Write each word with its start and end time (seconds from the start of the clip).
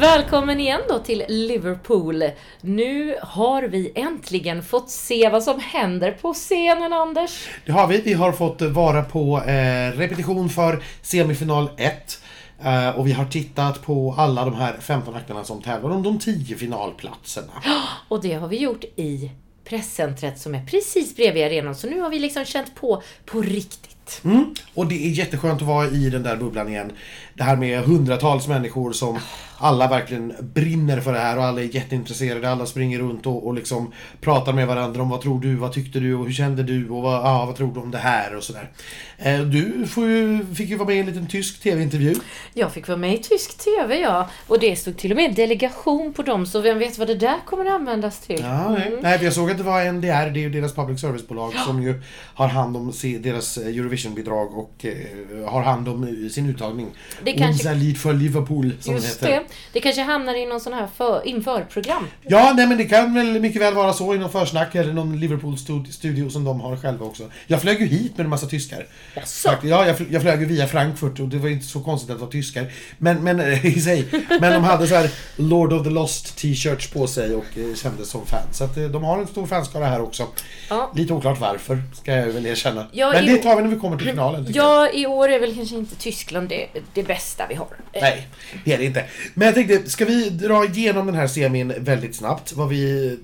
Välkommen 0.00 0.60
igen 0.60 0.80
då 0.88 0.98
till 0.98 1.24
Liverpool. 1.28 2.24
Nu 2.60 3.16
har 3.22 3.62
vi 3.62 3.92
äntligen 3.94 4.62
fått 4.62 4.90
se 4.90 5.28
vad 5.28 5.42
som 5.42 5.60
händer 5.60 6.12
på 6.12 6.34
scenen, 6.34 6.92
Anders. 6.92 7.48
Det 7.66 7.72
har 7.72 7.86
vi. 7.86 8.00
Vi 8.00 8.12
har 8.12 8.32
fått 8.32 8.62
vara 8.62 9.02
på 9.02 9.42
eh, 9.46 9.98
repetition 9.98 10.48
för 10.48 10.82
semifinal 11.02 11.70
1. 11.76 12.22
Eh, 12.62 12.88
och 12.88 13.06
vi 13.06 13.12
har 13.12 13.24
tittat 13.24 13.82
på 13.82 14.14
alla 14.18 14.44
de 14.44 14.54
här 14.54 14.76
15 14.80 15.14
akterna 15.14 15.44
som 15.44 15.62
tävlar 15.62 15.90
om 15.90 16.02
de 16.02 16.18
10 16.18 16.56
finalplatserna. 16.56 17.52
Och 18.08 18.22
det 18.22 18.34
har 18.34 18.48
vi 18.48 18.56
gjort 18.56 18.84
i 18.84 19.30
presscentret 19.64 20.38
som 20.38 20.54
är 20.54 20.66
precis 20.66 21.16
bredvid 21.16 21.44
arenan. 21.44 21.74
Så 21.74 21.86
nu 21.86 22.00
har 22.00 22.10
vi 22.10 22.18
liksom 22.18 22.44
känt 22.44 22.74
på 22.74 23.02
på 23.24 23.42
riktigt. 23.42 24.20
Mm. 24.24 24.54
Och 24.74 24.86
det 24.86 25.06
är 25.06 25.10
jätteskönt 25.10 25.62
att 25.62 25.68
vara 25.68 25.86
i 25.86 26.10
den 26.10 26.22
där 26.22 26.36
bubblan 26.36 26.68
igen. 26.68 26.92
Det 27.38 27.44
här 27.44 27.56
med 27.56 27.84
hundratals 27.84 28.48
människor 28.48 28.92
som 28.92 29.18
alla 29.58 29.88
verkligen 29.88 30.32
brinner 30.40 31.00
för 31.00 31.12
det 31.12 31.18
här 31.18 31.38
och 31.38 31.44
alla 31.44 31.60
är 31.60 31.74
jätteintresserade. 31.74 32.50
Alla 32.50 32.66
springer 32.66 32.98
runt 32.98 33.26
och, 33.26 33.46
och 33.46 33.54
liksom 33.54 33.92
pratar 34.20 34.52
med 34.52 34.66
varandra 34.66 35.02
om 35.02 35.08
vad 35.08 35.20
tror 35.20 35.40
du, 35.40 35.54
vad 35.54 35.72
tyckte 35.72 36.00
du 36.00 36.14
och 36.14 36.24
hur 36.24 36.32
kände 36.32 36.62
du 36.62 36.88
och 36.88 37.02
vad, 37.02 37.14
ja, 37.14 37.46
vad 37.46 37.56
tror 37.56 37.74
du 37.74 37.80
om 37.80 37.90
det 37.90 37.98
här 37.98 38.36
och 38.36 38.42
sådär. 38.42 38.70
Eh, 39.18 39.40
du 39.40 39.86
ju, 39.96 40.46
fick 40.54 40.68
ju 40.68 40.76
vara 40.76 40.88
med 40.88 40.96
i 40.96 41.00
en 41.00 41.06
liten 41.06 41.26
tysk 41.26 41.60
TV-intervju. 41.62 42.14
Jag 42.54 42.72
fick 42.72 42.88
vara 42.88 42.98
med 42.98 43.14
i 43.14 43.18
tysk 43.18 43.58
TV, 43.58 44.00
ja. 44.00 44.30
Och 44.46 44.60
det 44.60 44.76
stod 44.76 44.96
till 44.96 45.10
och 45.10 45.16
med 45.16 45.34
delegation 45.34 46.12
på 46.12 46.22
dem, 46.22 46.46
så 46.46 46.60
vem 46.60 46.78
vet 46.78 46.98
vad 46.98 47.08
det 47.08 47.14
där 47.14 47.36
kommer 47.46 47.64
att 47.64 47.72
användas 47.72 48.20
till. 48.20 48.40
Ja, 48.40 48.70
nej. 48.70 48.98
nej, 49.02 49.18
för 49.18 49.24
jag 49.24 49.34
såg 49.34 49.50
att 49.50 49.58
det 49.58 49.62
var 49.62 49.92
NDR, 49.92 50.06
det 50.06 50.40
är 50.40 50.42
ju 50.42 50.50
deras 50.50 50.74
public 50.74 51.00
service-bolag 51.00 51.52
som 51.66 51.82
ju 51.82 52.02
har 52.34 52.48
hand 52.48 52.76
om 52.76 52.92
deras 53.20 53.58
eh, 53.58 53.66
Eurovision-bidrag 53.66 54.58
och 54.58 54.84
eh, 54.84 55.50
har 55.50 55.62
hand 55.62 55.88
om 55.88 56.28
sin 56.30 56.50
uttagning. 56.50 56.86
Det 57.32 57.38
kanske- 57.38 57.74
Lied 57.74 57.98
för 57.98 58.12
Liverpool, 58.12 58.72
som 58.80 58.94
Just 58.94 59.20
det 59.20 59.26
heter. 59.26 59.40
det. 59.40 59.46
Det 59.72 59.80
kanske 59.80 60.02
hamnar 60.02 60.34
i 60.34 60.46
någon 60.46 60.60
sån 60.60 60.72
här 60.72 60.88
för, 60.96 61.22
införprogram. 61.28 62.06
Ja, 62.22 62.52
nej 62.56 62.66
men 62.66 62.78
det 62.78 62.84
kan 62.84 63.14
väl 63.14 63.40
mycket 63.40 63.62
väl 63.62 63.74
vara 63.74 63.92
så 63.92 64.14
i 64.14 64.18
någon 64.18 64.30
försnack 64.30 64.74
eller 64.74 64.92
någon 64.92 65.20
Liverpool-studio 65.20 66.30
som 66.30 66.44
de 66.44 66.60
har 66.60 66.76
själva 66.76 67.06
också. 67.06 67.22
Jag 67.46 67.60
flög 67.62 67.80
ju 67.80 67.86
hit 67.86 68.16
med 68.16 68.24
en 68.24 68.30
massa 68.30 68.46
tyskar. 68.46 68.86
Jaså? 69.16 69.50
Ja, 69.62 69.86
jag, 69.86 69.96
fl- 69.96 70.06
jag 70.10 70.22
flög 70.22 70.40
ju 70.40 70.46
via 70.46 70.66
Frankfurt 70.66 71.20
och 71.20 71.28
det 71.28 71.36
var 71.38 71.48
inte 71.48 71.66
så 71.66 71.80
konstigt 71.80 72.10
att 72.10 72.16
det 72.18 72.24
var 72.24 72.32
tyskar. 72.32 72.72
Men, 72.98 73.24
men 73.24 73.40
i 73.66 73.80
sig. 73.80 74.04
Men 74.40 74.52
de 74.52 74.64
hade 74.64 74.86
så 74.86 74.94
här 74.94 75.10
Lord 75.36 75.72
of 75.72 75.84
the 75.84 75.90
Lost 75.90 76.36
t-shirts 76.38 76.90
på 76.90 77.06
sig 77.06 77.34
och 77.34 77.44
eh, 77.58 77.74
kändes 77.74 78.08
som 78.10 78.26
fans. 78.26 78.56
Så 78.58 78.64
att 78.64 78.76
eh, 78.76 78.84
de 78.84 79.04
har 79.04 79.18
en 79.18 79.26
stor 79.26 79.46
fanskara 79.46 79.86
här 79.86 80.00
också. 80.00 80.26
Ja. 80.70 80.92
Lite 80.94 81.12
oklart 81.12 81.40
varför, 81.40 81.82
ska 81.94 82.12
jag 82.12 82.26
väl 82.26 82.46
erkänna. 82.46 82.86
Ja, 82.92 83.12
men 83.12 83.26
det 83.26 83.36
tar 83.36 83.56
vi 83.56 83.62
när 83.62 83.70
vi 83.70 83.76
kommer 83.80 83.96
till 83.96 84.06
finalen. 84.08 84.46
tycker 84.46 84.60
jag. 84.60 84.68
Ja, 84.86 84.90
i 84.92 85.06
år 85.06 85.28
är 85.28 85.40
väl 85.40 85.54
kanske 85.54 85.76
inte 85.76 85.96
Tyskland 85.96 86.48
det, 86.48 86.66
det 86.94 87.02
bästa 87.02 87.17
vi 87.48 87.54
har. 87.54 87.66
Nej, 87.94 88.26
det 88.64 88.72
är 88.74 88.78
det 88.78 88.84
inte. 88.84 89.04
Men 89.34 89.46
jag 89.46 89.54
tänkte, 89.54 89.90
ska 89.90 90.04
vi 90.04 90.30
dra 90.30 90.64
igenom 90.64 91.06
den 91.06 91.14
här 91.14 91.26
semin 91.26 91.74
väldigt 91.78 92.16
snabbt? 92.16 92.52
Vad 92.52 92.68
vi, 92.68 93.18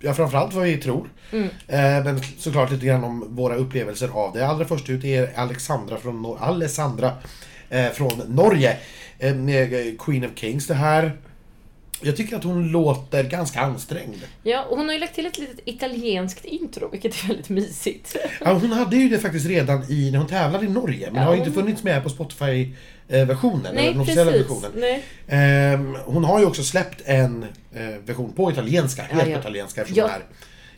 ja 0.00 0.14
framförallt 0.14 0.54
vad 0.54 0.64
vi 0.64 0.76
tror. 0.76 1.08
Mm. 1.32 1.44
Eh, 1.66 2.04
men 2.04 2.20
såklart 2.38 2.70
lite 2.70 2.86
grann 2.86 3.04
om 3.04 3.36
våra 3.36 3.54
upplevelser 3.54 4.08
av 4.08 4.32
det. 4.32 4.46
Allra 4.46 4.64
först 4.64 4.90
ut 4.90 5.04
är 5.04 5.30
Alexandra 5.38 5.96
från, 5.96 6.26
Nor- 6.26 6.38
Alessandra, 6.40 7.12
eh, 7.70 7.88
från 7.90 8.22
Norge. 8.28 8.76
Eh, 9.18 9.34
med 9.34 10.00
Queen 10.00 10.24
of 10.24 10.30
Kings. 10.34 10.66
Det 10.66 10.74
här, 10.74 11.12
jag 12.02 12.16
tycker 12.16 12.36
att 12.36 12.44
hon 12.44 12.68
låter 12.68 13.24
ganska 13.24 13.60
ansträngd. 13.60 14.16
Ja, 14.42 14.64
och 14.64 14.76
hon 14.76 14.86
har 14.86 14.92
ju 14.92 15.00
lagt 15.00 15.14
till 15.14 15.26
ett 15.26 15.38
litet 15.38 15.60
italienskt 15.64 16.44
intro, 16.44 16.88
vilket 16.92 17.14
är 17.24 17.28
väldigt 17.28 17.48
mysigt. 17.48 18.16
Ja, 18.40 18.52
hon 18.52 18.72
hade 18.72 18.96
ju 18.96 19.08
det 19.08 19.18
faktiskt 19.18 19.46
redan 19.46 19.90
i, 19.90 20.10
när 20.10 20.18
hon 20.18 20.28
tävlade 20.28 20.66
i 20.66 20.68
Norge. 20.68 21.06
Men 21.06 21.14
det 21.14 21.20
har 21.20 21.36
inte 21.36 21.52
funnits 21.52 21.82
med 21.82 22.02
på 22.02 22.08
Spotify-versionen. 22.08 23.76
eller 23.76 23.90
den 23.92 24.00
officiella 24.00 24.30
versionen. 24.30 24.70
Nej. 24.76 25.02
Ehm, 25.28 25.96
hon 26.04 26.24
har 26.24 26.40
ju 26.40 26.46
också 26.46 26.62
släppt 26.62 27.02
en 27.04 27.44
eh, 27.74 27.86
version 28.04 28.32
på 28.32 28.50
italienska, 28.52 29.02
helt 29.02 29.26
Ja, 29.28 29.32
ja. 29.32 29.38
italienska 29.38 29.80
eftersom 29.80 29.98
Ja. 29.98 30.12
hon 30.12 30.22
är 30.22 30.26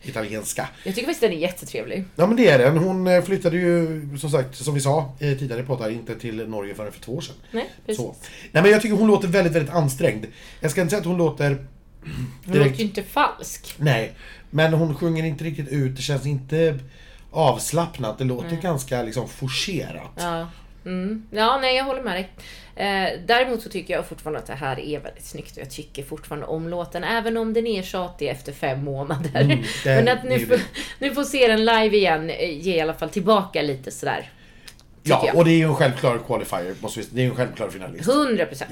italienska. 0.03 0.69
Jag 0.85 0.95
tycker 0.95 1.07
faktiskt 1.07 1.21
den 1.21 1.33
är 1.33 1.37
jättetrevlig. 1.37 2.05
Ja 2.17 2.27
men 2.27 2.37
det 2.37 2.49
är 2.49 2.59
den. 2.59 2.79
Hon 2.79 3.07
eh, 3.07 3.23
flyttade 3.23 3.57
ju 3.57 4.09
som 4.19 4.31
sagt, 4.31 4.57
som 4.57 4.75
vi 4.75 4.81
sa 4.81 5.17
tidigare 5.19 5.63
på 5.63 5.77
poddar, 5.77 5.91
inte 5.91 6.15
till 6.15 6.49
Norge 6.49 6.75
förrän 6.75 6.93
för 6.93 7.01
två 7.01 7.13
år 7.13 7.21
sedan. 7.21 7.37
Nej, 7.51 7.71
precis. 7.87 8.05
Så. 8.05 8.15
Nej 8.53 8.63
men 8.63 8.73
jag 8.73 8.83
tycker 8.83 8.97
hon 8.97 9.09
låter 9.09 9.29
väldigt, 9.29 9.53
väldigt 9.53 9.75
ansträngd. 9.75 10.27
Jag 10.61 10.71
ska 10.71 10.81
inte 10.81 10.91
säga 10.91 11.01
att 11.01 11.07
hon 11.07 11.17
låter 11.17 11.67
Hon 12.45 12.59
låter 12.59 12.71
ju 12.71 12.85
inte 12.85 13.03
falsk. 13.03 13.75
Nej, 13.77 14.13
men 14.51 14.73
hon 14.73 14.95
sjunger 14.95 15.25
inte 15.25 15.45
riktigt 15.45 15.69
ut. 15.69 15.97
Det 15.97 16.03
känns 16.03 16.27
inte 16.27 16.79
avslappnat. 17.31 18.19
Det 18.19 18.25
låter 18.25 18.57
ganska 18.57 19.03
liksom 19.03 19.29
forcerat. 19.29 20.13
Ja. 20.17 20.47
Mm. 20.85 21.27
Ja, 21.31 21.59
nej, 21.61 21.77
jag 21.77 21.85
håller 21.85 22.03
med 22.03 22.15
dig. 22.15 22.29
Eh, 22.77 23.21
däremot 23.27 23.63
så 23.63 23.69
tycker 23.69 23.95
jag 23.95 24.07
fortfarande 24.07 24.39
att 24.39 24.47
det 24.47 24.55
här 24.55 24.81
är 24.81 25.01
väldigt 25.01 25.27
snyggt 25.27 25.57
och 25.57 25.63
jag 25.63 25.71
tycker 25.71 26.03
fortfarande 26.03 26.47
om 26.47 26.69
låten, 26.69 27.05
även 27.05 27.37
om 27.37 27.53
den 27.53 27.67
är 27.67 27.83
tjatig 27.83 28.29
efter 28.29 28.53
fem 28.53 28.85
månader. 28.85 29.41
Mm, 29.41 29.63
Men 29.85 30.09
att 30.09 30.25
nu, 30.25 30.47
få, 30.47 30.57
nu 30.99 31.15
få 31.15 31.25
se 31.25 31.49
den 31.49 31.65
live 31.65 31.97
igen 31.97 32.31
eh, 32.31 32.59
ger 32.59 32.77
i 32.77 32.81
alla 32.81 32.95
fall 32.95 33.11
tillbaka 33.11 33.63
lite 33.63 33.91
sådär. 33.91 34.31
Ja, 35.03 35.23
jag. 35.27 35.37
och 35.37 35.45
det 35.45 35.51
är 35.51 35.57
ju 35.57 35.65
en 35.65 35.75
självklar 35.75 36.19
qualifier. 36.27 36.75
Måste 36.81 37.01
vi, 37.01 37.07
det 37.11 37.21
är 37.21 37.25
ju 37.25 37.31
en 37.31 37.37
självklar 37.37 37.69
finalist. 37.69 38.09
100 38.09 38.47
procent. 38.47 38.71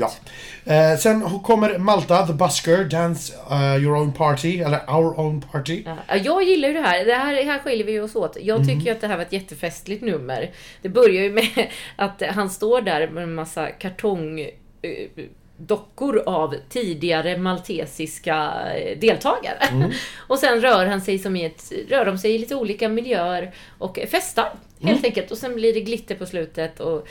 Ja. 0.65 0.75
Eh, 0.75 0.99
sen 0.99 1.41
kommer 1.41 1.79
Malta, 1.79 2.27
The 2.27 2.33
Busker, 2.33 2.85
Dance 2.85 3.33
uh, 3.51 3.83
Your 3.83 3.97
Own 3.97 4.13
Party, 4.13 4.61
eller 4.61 4.95
Our 4.97 5.21
Own 5.21 5.41
Party. 5.41 5.83
Ja, 6.09 6.17
jag 6.17 6.43
gillar 6.43 6.69
ju 6.69 6.75
det 6.75 6.81
här. 6.81 7.05
Det 7.05 7.15
här, 7.15 7.45
här 7.45 7.59
skiljer 7.59 7.87
vi 7.87 8.01
oss 8.01 8.17
åt. 8.17 8.37
Jag 8.41 8.67
tycker 8.67 8.87
ju 8.87 8.91
att 8.91 9.01
det 9.01 9.07
här 9.07 9.17
var 9.17 9.25
ett 9.25 9.33
jättefestligt 9.33 10.03
nummer. 10.03 10.51
Det 10.83 10.89
börjar 10.89 11.23
ju 11.23 11.33
med 11.33 11.69
att 11.97 12.23
han 12.31 12.51
står 12.51 12.81
där 12.81 13.09
med 13.09 13.23
en 13.23 13.35
massa 13.35 13.67
kartong 13.67 14.41
eh, 14.41 15.25
dockor 15.59 16.23
av 16.27 16.55
tidigare 16.69 17.39
maltesiska 17.39 18.53
eh, 18.77 18.99
deltagare. 18.99 19.93
Och 20.27 20.39
sen 20.39 20.61
rör 20.61 20.87
han 20.87 21.01
sig 21.01 21.19
som 21.19 21.37
i 21.37 21.45
ett, 21.45 21.73
rör 21.89 22.05
de 22.05 22.19
sig 22.19 22.35
i 22.35 22.39
lite 22.39 22.55
olika 22.55 22.89
miljöer 22.89 23.55
och 23.79 23.99
festar 24.11 24.49
helt 24.81 25.05
enkelt. 25.05 25.31
Och 25.31 25.39
sen 25.39 25.55
blir 25.55 25.75
det 25.75 25.81
glitter 25.81 26.15
på 26.15 26.27
slutet. 26.27 26.81
Och, 26.81 27.09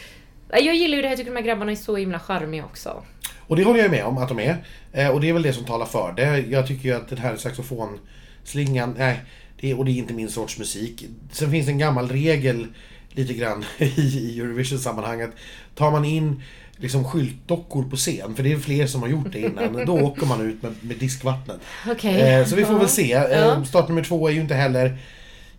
Nej, 0.52 0.66
jag 0.66 0.76
gillar 0.76 0.96
ju 0.96 1.02
det 1.02 1.08
här, 1.08 1.12
jag 1.12 1.18
tycker 1.18 1.32
de 1.32 1.38
här 1.38 1.46
grabbarna 1.48 1.72
är 1.72 1.76
så 1.76 1.96
himla 1.96 2.20
charmiga 2.20 2.66
också. 2.66 3.04
Och 3.48 3.56
det 3.56 3.64
håller 3.64 3.80
jag 3.80 3.92
med 3.92 4.06
om 4.06 4.18
att 4.18 4.30
de 4.30 4.40
är. 4.40 4.58
Eh, 4.92 5.10
och 5.10 5.22
det 5.22 5.30
är 5.30 5.34
väl 5.34 5.42
det 5.42 5.54
som 5.54 5.66
talar 5.66 5.86
för 5.86 6.14
det. 6.18 6.40
Jag 6.40 6.68
tycker 6.68 6.90
ju 6.90 6.96
att 6.96 7.08
den 7.08 7.18
här 7.18 7.36
saxofonslingan, 7.36 8.96
nej, 8.98 9.20
det 9.60 9.72
är, 9.72 9.80
och 9.80 9.86
det 9.86 9.92
är 9.92 9.94
inte 9.96 10.14
min 10.14 10.30
sorts 10.30 10.58
musik. 10.58 11.06
Sen 11.32 11.52
finns 11.52 11.66
det 11.66 11.72
en 11.72 11.78
gammal 11.78 12.10
regel 12.10 12.68
lite 13.18 13.34
grann 13.34 13.66
i, 13.78 14.40
Eurovision-sammanhanget. 14.40 15.30
Tar 15.76 15.92
man 15.92 16.06
in 16.06 16.42
liksom 16.78 17.04
skyltdockor 17.04 17.84
på 17.90 17.96
scen, 17.96 18.36
för 18.36 18.44
det 18.44 18.52
är 18.54 18.58
fler 18.60 18.88
som 18.88 19.02
har 19.02 19.10
gjort 19.10 19.32
det 19.32 19.40
innan, 19.40 19.86
då 19.86 20.00
åker 20.04 20.26
man 20.26 20.42
ut 20.42 20.64
med, 20.64 20.76
med 20.82 20.98
diskvattnet. 20.98 21.58
Okej. 21.88 22.22
Eh, 22.22 22.46
så 22.46 22.56
vi 22.56 22.66
får 22.66 22.74
Ja. 22.74 22.80
väl 22.80 22.90
se. 22.90 23.14
Eh, 23.14 23.40
Ja. 23.40 23.66
Startnummer 23.66 24.04
två 24.04 24.28
är 24.28 24.32
ju 24.34 24.42
inte 24.42 24.54
heller 24.56 24.98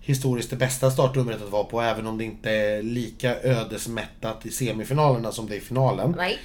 historiskt 0.00 0.50
det 0.50 0.56
bästa 0.56 0.90
startnumret 0.90 1.42
att 1.42 1.50
vara 1.50 1.64
på, 1.64 1.80
även 1.82 2.06
om 2.06 2.18
det 2.18 2.24
inte 2.24 2.50
är 2.50 2.82
lika 2.82 3.36
ödesmättat 3.42 4.46
i 4.46 4.50
semifinalerna 4.50 5.32
som 5.32 5.46
det 5.48 5.54
är 5.54 5.58
i 5.58 5.60
finalen. 5.60 6.14
Nej. 6.18 6.38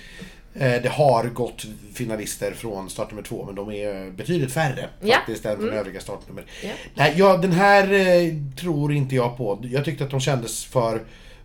Eh, 0.55 0.81
Det 0.81 0.89
har 0.89 1.23
gått 1.23 1.65
finalister 1.93 2.51
från 2.51 2.89
startnummer 2.89 3.23
två, 3.23 3.45
men 3.45 3.55
de 3.55 3.71
är 3.71 4.11
betydligt 4.11 4.51
färre 4.53 4.89
Ja. 5.01 5.15
faktiskt 5.15 5.45
än 5.45 5.57
från 5.57 5.69
övriga 5.69 5.99
startnummer. 5.99 6.45
Ja. 6.63 6.69
Nej, 6.95 7.13
ja, 7.17 7.37
den 7.37 7.51
här 7.51 7.93
eh, 7.93 8.33
tror 8.59 8.93
inte 8.93 9.15
jag 9.15 9.37
på. 9.37 9.59
Jag 9.63 9.85
tyckte 9.85 10.03
att 10.03 10.11
de 10.11 10.19
kändes 10.19 10.65
för, 10.65 11.01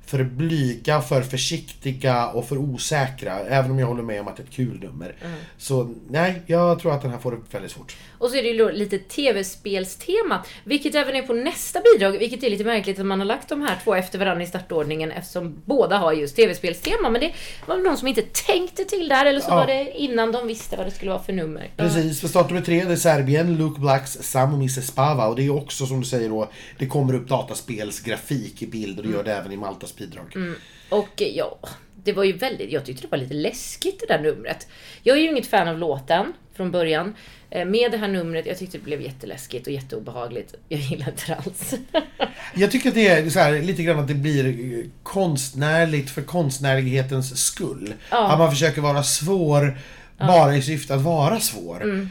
för 0.09 0.25
blyga, 0.25 1.01
för 1.01 1.23
försiktiga 1.23 2.27
och 2.29 2.49
för 2.49 2.59
osäkra. 2.59 3.39
Även 3.39 3.71
om 3.71 3.79
jag 3.79 3.87
håller 3.87 4.03
med 4.03 4.21
om 4.21 4.29
att 4.29 4.37
det 4.37 4.43
är 4.43 4.47
ett 4.47 4.53
kul 4.53 4.81
nummer. 4.83 5.15
Mm. 5.25 5.39
Så 5.59 5.95
nej, 6.11 6.43
jag 6.47 6.81
tror 6.81 6.95
att 6.95 7.03
den 7.03 7.11
här 7.11 7.19
får 7.19 7.31
det 7.33 7.39
väldigt 7.51 7.71
svårt. 7.73 7.97
Och 8.19 8.31
så 8.31 8.37
är 8.37 8.43
det 8.43 8.49
ju 8.49 8.59
då 8.59 8.71
lite 8.71 8.99
tv-spelstema, 8.99 10.45
vilket 10.65 10.95
även 10.95 11.17
är 11.17 11.23
på 11.23 11.33
nästa 11.33 11.81
bidrag, 11.81 12.19
vilket 12.19 12.43
är 12.43 12.51
lite 12.51 12.65
märkligt 12.65 12.99
att 12.99 13.07
man 13.07 13.19
har 13.19 13.27
lagt 13.27 13.49
de 13.49 13.63
här 13.63 13.77
två 13.85 13.95
efter 13.95 14.19
varandra 14.19 14.45
i 14.45 14.47
startordningen 14.47 15.11
eftersom 15.11 15.63
båda 15.65 15.99
har 15.99 16.13
just 16.13 16.37
tv-spelstema. 16.37 17.11
Men 17.11 17.21
det 17.21 17.33
var 17.67 17.77
någon 17.77 17.97
som 17.97 18.09
inte 18.09 18.23
tänkte 18.23 18.85
till 18.85 19.09
där, 19.09 19.27
eller 19.27 19.41
så 19.41 19.51
Ja. 19.51 19.55
var 19.55 19.67
det 19.67 19.93
innan 19.99 20.33
de 20.33 20.47
visste 20.47 20.77
vad 20.77 20.87
det 20.87 20.91
skulle 20.91 21.11
vara 21.11 21.23
för 21.23 21.33
nummer. 21.33 21.71
Precis, 21.77 22.21
för 22.21 22.29
startnummer 22.29 22.63
tre 22.63 22.85
det 22.85 22.93
är 22.93 22.97
Serbien, 22.97 23.57
Luke 23.57 23.81
Blacks 23.81 24.13
Sam 24.21 24.49
och 24.53 24.59
Mrs 24.59 24.87
Spava. 24.87 25.27
Och 25.27 25.37
det 25.37 25.43
är 25.47 25.51
också 25.51 25.87
som 25.87 26.01
du 26.01 26.07
säger 26.07 26.29
då, 26.29 26.49
det 26.79 26.87
kommer 26.87 27.15
upp 27.15 27.29
dataspelsgrafik 27.29 28.63
i 28.63 28.67
bild 28.67 28.99
och 28.99 29.05
det 29.07 29.13
gör 29.13 29.25
det 29.25 29.33
även 29.35 29.53
i 29.53 29.57
Maltas 29.57 29.93
bidrag. 29.99 30.55
Och 30.89 31.23
eh, 31.23 31.29
ja, 31.29 31.59
det 32.05 32.13
var 32.13 32.25
ju 32.25 32.33
väldigt, 32.33 32.73
jag 32.73 32.85
tyckte 32.85 33.03
det 33.03 33.11
var 33.11 33.19
lite 33.19 33.35
läskigt 33.35 34.01
det 34.01 34.15
där 34.15 34.23
numret. 34.23 34.67
Jag 35.03 35.17
är 35.17 35.21
ju 35.21 35.31
inget 35.31 35.47
fan 35.47 35.69
av 35.69 35.79
låten 35.79 36.33
från 36.55 36.71
början. 36.71 37.15
Eh, 37.51 37.65
Med 37.65 37.91
det 37.91 37.97
här 37.97 38.09
numret, 38.09 38.47
jag 38.47 38.59
tyckte 38.59 38.79
det 38.79 38.85
blev 38.85 39.03
jätteläskigt 39.03 39.67
och 39.67 39.73
jätteobehagligt. 39.73 40.55
Jag 40.69 40.81
gillar 40.81 41.09
inte 41.09 41.23
det 41.27 41.35
alls. 41.35 41.75
Jag 42.55 42.71
tycker 42.71 42.89
att 42.89 42.95
det 42.95 43.09
är 43.09 43.35
här, 43.35 43.63
lite 43.63 43.83
grann 43.83 43.99
att 43.99 44.09
det 44.09 44.15
blir 44.15 44.47
eh, 44.47 44.85
konstnärligt 45.03 46.11
för 46.11 46.23
konstnärlighetens 46.23 47.47
skull. 47.47 47.95
Ja. 48.11 48.33
Att 48.33 48.39
man 48.39 48.51
försöker 48.51 48.81
vara 48.81 49.03
svår 49.03 49.79
bara 50.19 50.57
i 50.57 50.63
syfte 50.63 50.95
att 50.95 51.03
vara 51.03 51.41
svår. 51.41 51.83
Mm. 51.83 52.09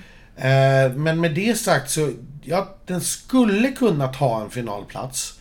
Men 1.04 1.22
med 1.22 1.36
det 1.36 1.57
sagt 1.57 1.90
så, 1.90 2.12
ja, 2.44 2.78
den 2.86 3.01
skulle 3.01 3.72
kunna 3.72 4.07
ta 4.07 4.42
en 4.42 4.50
finalplats. 4.50 5.37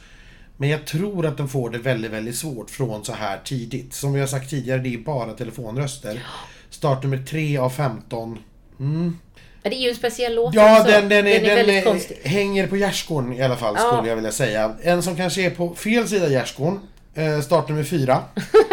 Men 0.57 0.69
jag 0.69 0.85
tror 0.87 1.27
att 1.27 1.37
den 1.37 1.49
får 1.49 1.71
det 1.71 1.79
väldigt, 1.79 2.11
väldigt 2.11 2.37
svårt 2.37 2.71
från 2.71 3.05
så 3.05 3.13
här 3.13 3.39
tidigt. 3.45 3.95
Som 3.95 4.13
vi 4.13 4.21
har 4.21 4.27
sagt 4.27 4.51
tidigare, 4.51 4.79
det 4.81 4.95
är 4.95 4.99
bara 4.99 5.33
telefonröster. 5.33 6.23
Startnummer 6.71 7.19
3 7.31 7.59
av 7.59 7.71
15 7.71 8.39
Men 8.77 9.19
Det 9.63 9.69
är 9.77 9.81
ju 9.83 9.89
en 9.89 9.95
speciell 9.95 10.35
låt 10.35 10.55
Ja, 10.55 10.81
också. 10.81 10.93
den, 10.93 11.09
den, 11.09 11.27
är, 11.27 11.41
den, 11.41 11.57
väldigt 11.57 12.11
är- 12.25 12.29
hänger 12.29 12.67
på 12.67 12.77
gärdsgården 12.77 13.33
i 13.33 13.43
alla 13.43 13.57
fall, 13.57 13.75
Ja. 13.79 13.93
skulle 13.93 14.09
jag 14.09 14.17
vilja 14.17 14.33
säga. 14.33 14.75
En 14.83 15.03
som 15.03 15.17
kanske 15.17 15.43
är 15.43 15.51
på 15.51 15.75
fel 15.75 16.09
sida 16.09 16.29
gärdsgården. 16.29 16.81
Eh, 17.15 17.41
startnummer 17.41 17.85
fyra. 17.85 18.23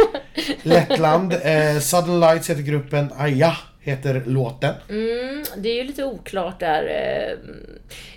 Lettland. 0.64 1.34
Eh, 1.34 1.80
Sudden 1.82 2.20
Lights 2.20 2.50
heter 2.50 2.62
gruppen. 2.62 3.10
Aja 3.18 3.58
heter 3.84 4.24
låten. 4.26 4.76
Mm, 4.90 5.44
det 5.58 5.70
är 5.70 5.76
ju 5.76 5.84
lite 5.84 6.04
oklart 6.04 6.60
där. 6.60 6.84
Eh, 6.84 7.38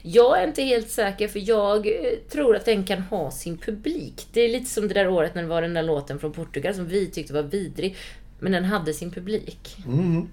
Jag 0.02 0.42
är 0.42 0.46
inte 0.46 0.62
helt 0.62 0.90
säker 0.90 1.28
för 1.28 1.48
jag 1.48 1.86
eh, 1.86 1.92
tror 2.30 2.56
att 2.56 2.64
den 2.64 2.84
kan 2.84 3.02
ha 3.02 3.30
sin 3.30 3.58
publik. 3.58 4.26
Det 4.32 4.40
är 4.40 4.48
lite 4.48 4.66
som 4.70 4.88
det 4.88 4.94
där 4.94 5.08
året 5.08 5.34
när 5.34 5.42
det 5.42 5.48
var 5.48 5.62
den 5.62 5.74
där 5.74 5.82
låten 5.82 6.18
från 6.18 6.32
Portugal 6.32 6.74
som 6.74 6.86
vi 6.88 7.06
tyckte 7.10 7.32
var 7.32 7.42
vidrig. 7.42 7.96
Men 8.38 8.52
den 8.52 8.64
hade 8.64 8.92
sin 8.94 9.10
publik. 9.10 9.76
Mm. 9.86 10.28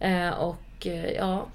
Eh, 0.00 0.28
Och 0.30 0.86
ja, 1.16 1.46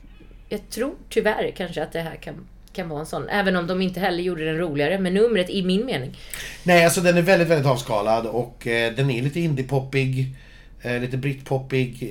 jag 0.49 0.69
tror 0.69 0.93
tyvärr 1.09 1.51
kanske 1.57 1.83
att 1.83 1.91
det 1.91 1.99
här 2.01 2.15
kan, 2.15 2.47
kan 2.73 2.89
vara 2.89 2.99
en 2.99 3.05
sån. 3.05 3.29
Även 3.29 3.55
om 3.55 3.67
de 3.67 3.81
inte 3.81 3.99
heller 3.99 4.23
gjorde 4.23 4.45
den 4.45 4.57
roligare 4.57 4.99
med 4.99 5.13
numret 5.13 5.49
i 5.49 5.63
min 5.63 5.85
mening. 5.85 6.17
Nej, 6.63 6.85
alltså 6.85 7.01
den 7.01 7.17
är 7.17 7.21
väldigt, 7.21 7.47
väldigt 7.47 7.67
avskalad 7.67 8.25
och 8.27 8.57
den 8.95 9.09
är 9.11 9.21
lite 9.21 9.39
indie-poppig. 9.39 10.25
Eh, 10.83 10.99
lite 11.01 11.17
britpoppig. 11.17 12.03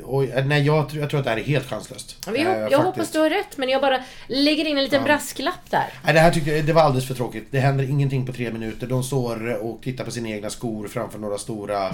Eh, 0.00 0.04
och, 0.04 0.24
eh, 0.24 0.46
nej, 0.46 0.62
jag, 0.66 0.88
tror- 0.88 1.00
jag 1.00 1.10
tror 1.10 1.18
att 1.20 1.24
det 1.24 1.30
här 1.30 1.36
är 1.38 1.42
helt 1.42 1.66
chanslöst. 1.66 2.16
Ja, 2.26 2.32
Eh, 2.34 2.38
hop- 2.38 2.46
jag 2.48 2.60
faktiskt. 2.70 2.82
hoppas 2.84 3.10
du 3.12 3.18
har 3.18 3.30
rätt 3.30 3.56
men 3.56 3.68
jag 3.68 3.80
bara 3.80 4.02
lägger 4.26 4.64
in 4.64 4.76
en 4.78 4.84
liten 4.84 5.04
brasklapp 5.04 5.70
där. 5.70 5.86
Nej, 6.04 6.14
det 6.14 6.20
här 6.20 6.30
tyckte 6.30 6.50
jag 6.50 6.64
det 6.64 6.72
var 6.72 6.82
alldeles 6.82 7.06
för 7.08 7.14
tråkigt. 7.14 7.46
Det 7.50 7.60
händer 7.60 7.84
ingenting 7.90 8.26
på 8.26 8.32
tre 8.32 8.52
minuter. 8.52 8.86
De 8.86 9.02
står 9.04 9.54
och 9.64 9.82
tittar 9.82 10.04
på 10.04 10.10
sina 10.10 10.28
egna 10.28 10.50
skor 10.50 10.88
framför 10.88 11.18
några 11.18 11.38
stora 11.38 11.86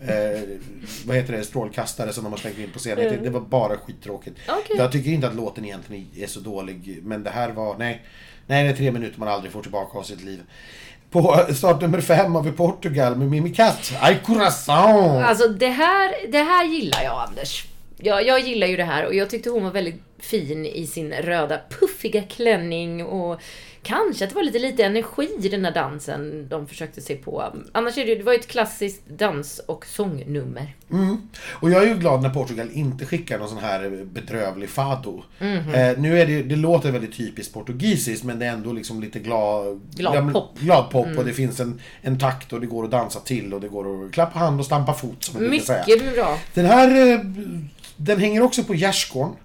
eh, 0.00 0.40
vad 1.06 1.16
heter 1.16 1.32
det, 1.32 1.44
strålkastare 1.44 2.12
som 2.12 2.24
de 2.24 2.32
har 2.32 2.38
slängt 2.38 2.58
in 2.58 2.70
på 2.70 2.78
scenen. 2.78 3.04
Det, 3.04 3.16
det 3.16 3.30
var 3.30 3.40
bara 3.40 3.76
skittråkigt. 3.76 4.36
Okej. 4.48 4.76
Jag 4.76 4.92
tycker 4.92 5.10
inte 5.10 5.26
att 5.26 5.34
låten 5.34 5.64
egentligen 5.64 6.06
är 6.16 6.26
så 6.26 6.40
dålig. 6.40 6.98
Men 7.02 7.22
det 7.22 7.30
här 7.30 7.50
var, 7.50 7.76
nej. 7.78 8.02
Nej, 8.46 8.64
det 8.64 8.70
är 8.70 8.76
tre 8.76 8.90
minuter 8.92 9.18
man 9.20 9.28
aldrig 9.28 9.52
får 9.52 9.62
tillbaka 9.62 9.98
av 9.98 10.02
sitt 10.02 10.22
liv. 10.24 10.40
På 11.12 11.46
startnummer 11.54 12.00
fem 12.00 12.34
har 12.34 12.42
vi 12.42 12.52
Portugal 12.52 13.16
med 13.16 13.28
Mimi 13.28 13.54
Katt. 13.54 13.92
Ay 14.00 14.16
corazón! 14.24 15.22
Alltså 15.22 15.48
det 15.48 15.68
här, 15.68 16.32
det 16.32 16.42
här 16.42 16.64
gillar 16.64 17.02
jag 17.02 17.28
Anders. 17.28 17.64
Jag, 17.98 18.26
jag 18.26 18.40
gillar 18.40 18.66
ju 18.66 18.76
det 18.76 18.84
här 18.84 19.06
och 19.06 19.14
jag 19.14 19.30
tyckte 19.30 19.50
hon 19.50 19.64
var 19.64 19.70
väldigt 19.70 20.02
fin 20.18 20.66
i 20.66 20.86
sin 20.86 21.12
röda 21.12 21.60
puffiga 21.80 22.22
klänning 22.22 23.04
och 23.04 23.40
kanske 23.82 24.24
att 24.24 24.30
det 24.30 24.36
var 24.36 24.42
lite 24.42 24.58
lite 24.58 24.84
energi 24.84 25.28
i 25.42 25.48
den 25.48 25.64
här 25.64 25.72
dansen 25.72 26.48
de 26.48 26.66
försökte 26.66 27.00
se 27.00 27.14
på. 27.14 27.52
Annars 27.72 27.98
är 27.98 28.06
det, 28.06 28.14
det 28.14 28.22
var 28.22 28.32
ju 28.32 28.38
ett 28.38 28.48
klassiskt 28.48 29.02
dans 29.08 29.58
och 29.58 29.86
sångnummer. 29.86 30.76
Mm. 30.90 31.16
Och 31.44 31.70
jag 31.70 31.82
är 31.82 31.86
ju 31.86 31.94
glad 31.94 32.22
när 32.22 32.30
Portugal 32.30 32.70
inte 32.72 33.06
skickar 33.06 33.38
någon 33.38 33.48
sån 33.48 33.58
här 33.58 34.04
bedrövlig 34.04 34.70
fado. 34.70 35.22
Mhm. 35.38 35.74
Eh, 35.74 35.98
nu 35.98 36.20
är 36.20 36.26
det, 36.26 36.42
det 36.42 36.56
låter 36.56 36.90
väldigt 36.90 37.16
typiskt 37.16 37.54
portugisiskt 37.54 38.24
men 38.24 38.38
det 38.38 38.46
är 38.46 38.52
ändå 38.52 38.72
liksom 38.72 39.00
lite 39.00 39.18
glad, 39.18 39.80
Glad 39.94 40.14
ja, 40.16 40.30
pop. 40.32 40.50
Mm. 40.54 40.66
glad 40.66 40.90
pop 40.90 41.18
och 41.18 41.24
det 41.24 41.32
finns 41.32 41.60
en, 41.60 41.80
en 42.02 42.18
takt 42.18 42.52
och 42.52 42.60
det 42.60 42.66
går 42.66 42.84
att 42.84 42.90
dansa 42.90 43.20
till 43.20 43.54
och 43.54 43.60
det 43.60 43.68
går 43.68 44.04
att 44.04 44.12
klappa 44.12 44.38
hand 44.38 44.60
och 44.60 44.66
stampa 44.66 44.94
fot 44.94 45.24
som 45.24 45.34
man 45.34 45.50
brukar 45.50 45.64
säga. 45.64 45.84
Mycket 45.88 46.14
bra. 46.14 46.38
Den 46.54 46.66
här, 46.66 47.12
eh, 47.12 47.20
den 47.96 48.18
hänger 48.20 48.42
också 48.42 48.64
på 48.64 48.74
gärdsgården 48.74 49.36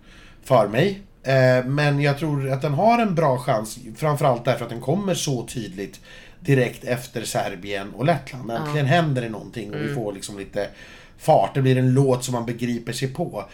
för 0.44 0.68
mig. 0.68 1.02
Eh, 1.28 1.66
Men 1.66 2.02
jag 2.02 2.18
tror 2.20 2.50
att 2.52 2.62
den 2.62 2.74
har 2.74 3.00
en 3.00 3.16
bra 3.16 3.38
chans, 3.38 3.78
framförallt 3.98 4.46
därför 4.46 4.64
att 4.66 4.70
den 4.72 4.82
kommer 4.82 5.14
så 5.14 5.48
tydligt 5.48 6.00
direkt 6.40 6.84
efter 6.84 7.24
Serbien 7.24 7.94
och 7.94 8.06
Lettland. 8.06 8.52
Äntligen 8.52 8.86
händer 8.86 9.22
det 9.22 9.30
någonting 9.30 9.74
och 9.74 9.80
vi 9.82 9.94
får 9.94 10.14
liksom 10.14 10.40
lite 10.40 10.68
fart. 11.18 11.52
Det 11.54 11.62
blir 11.62 11.78
en 11.78 11.94
låt 11.94 12.24
som 12.24 12.34
man 12.34 12.46
begriper 12.46 12.94
sig 12.94 13.08
på. 13.08 13.46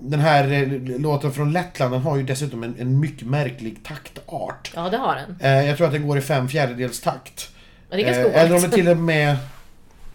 Den 0.00 0.20
här 0.20 0.52
eh, 0.52 0.68
låten 1.00 1.32
från 1.32 1.52
Lettland, 1.52 1.92
den 1.94 2.00
har 2.00 2.16
ju 2.16 2.22
dessutom 2.22 2.62
en, 2.62 2.74
en 2.78 3.00
mycket 3.00 3.26
märklig 3.26 3.84
taktart. 3.84 4.72
Ja, 4.74 4.88
det 4.90 4.96
har 4.96 5.14
den. 5.14 5.36
Eh, 5.40 5.66
Jag 5.68 5.76
tror 5.76 5.86
att 5.86 5.92
den 5.92 6.06
går 6.08 6.18
i 6.18 6.20
fem 6.20 6.48
fjärdedels 6.48 7.00
takt. 7.00 7.50
Ja, 7.90 7.96
det 7.96 8.02
är 8.02 8.06
ganska 8.06 8.32
Eller 8.40 8.56
om 8.56 8.62
det 8.62 8.68
till 8.70 8.88
och 8.88 8.96
med 8.96 9.36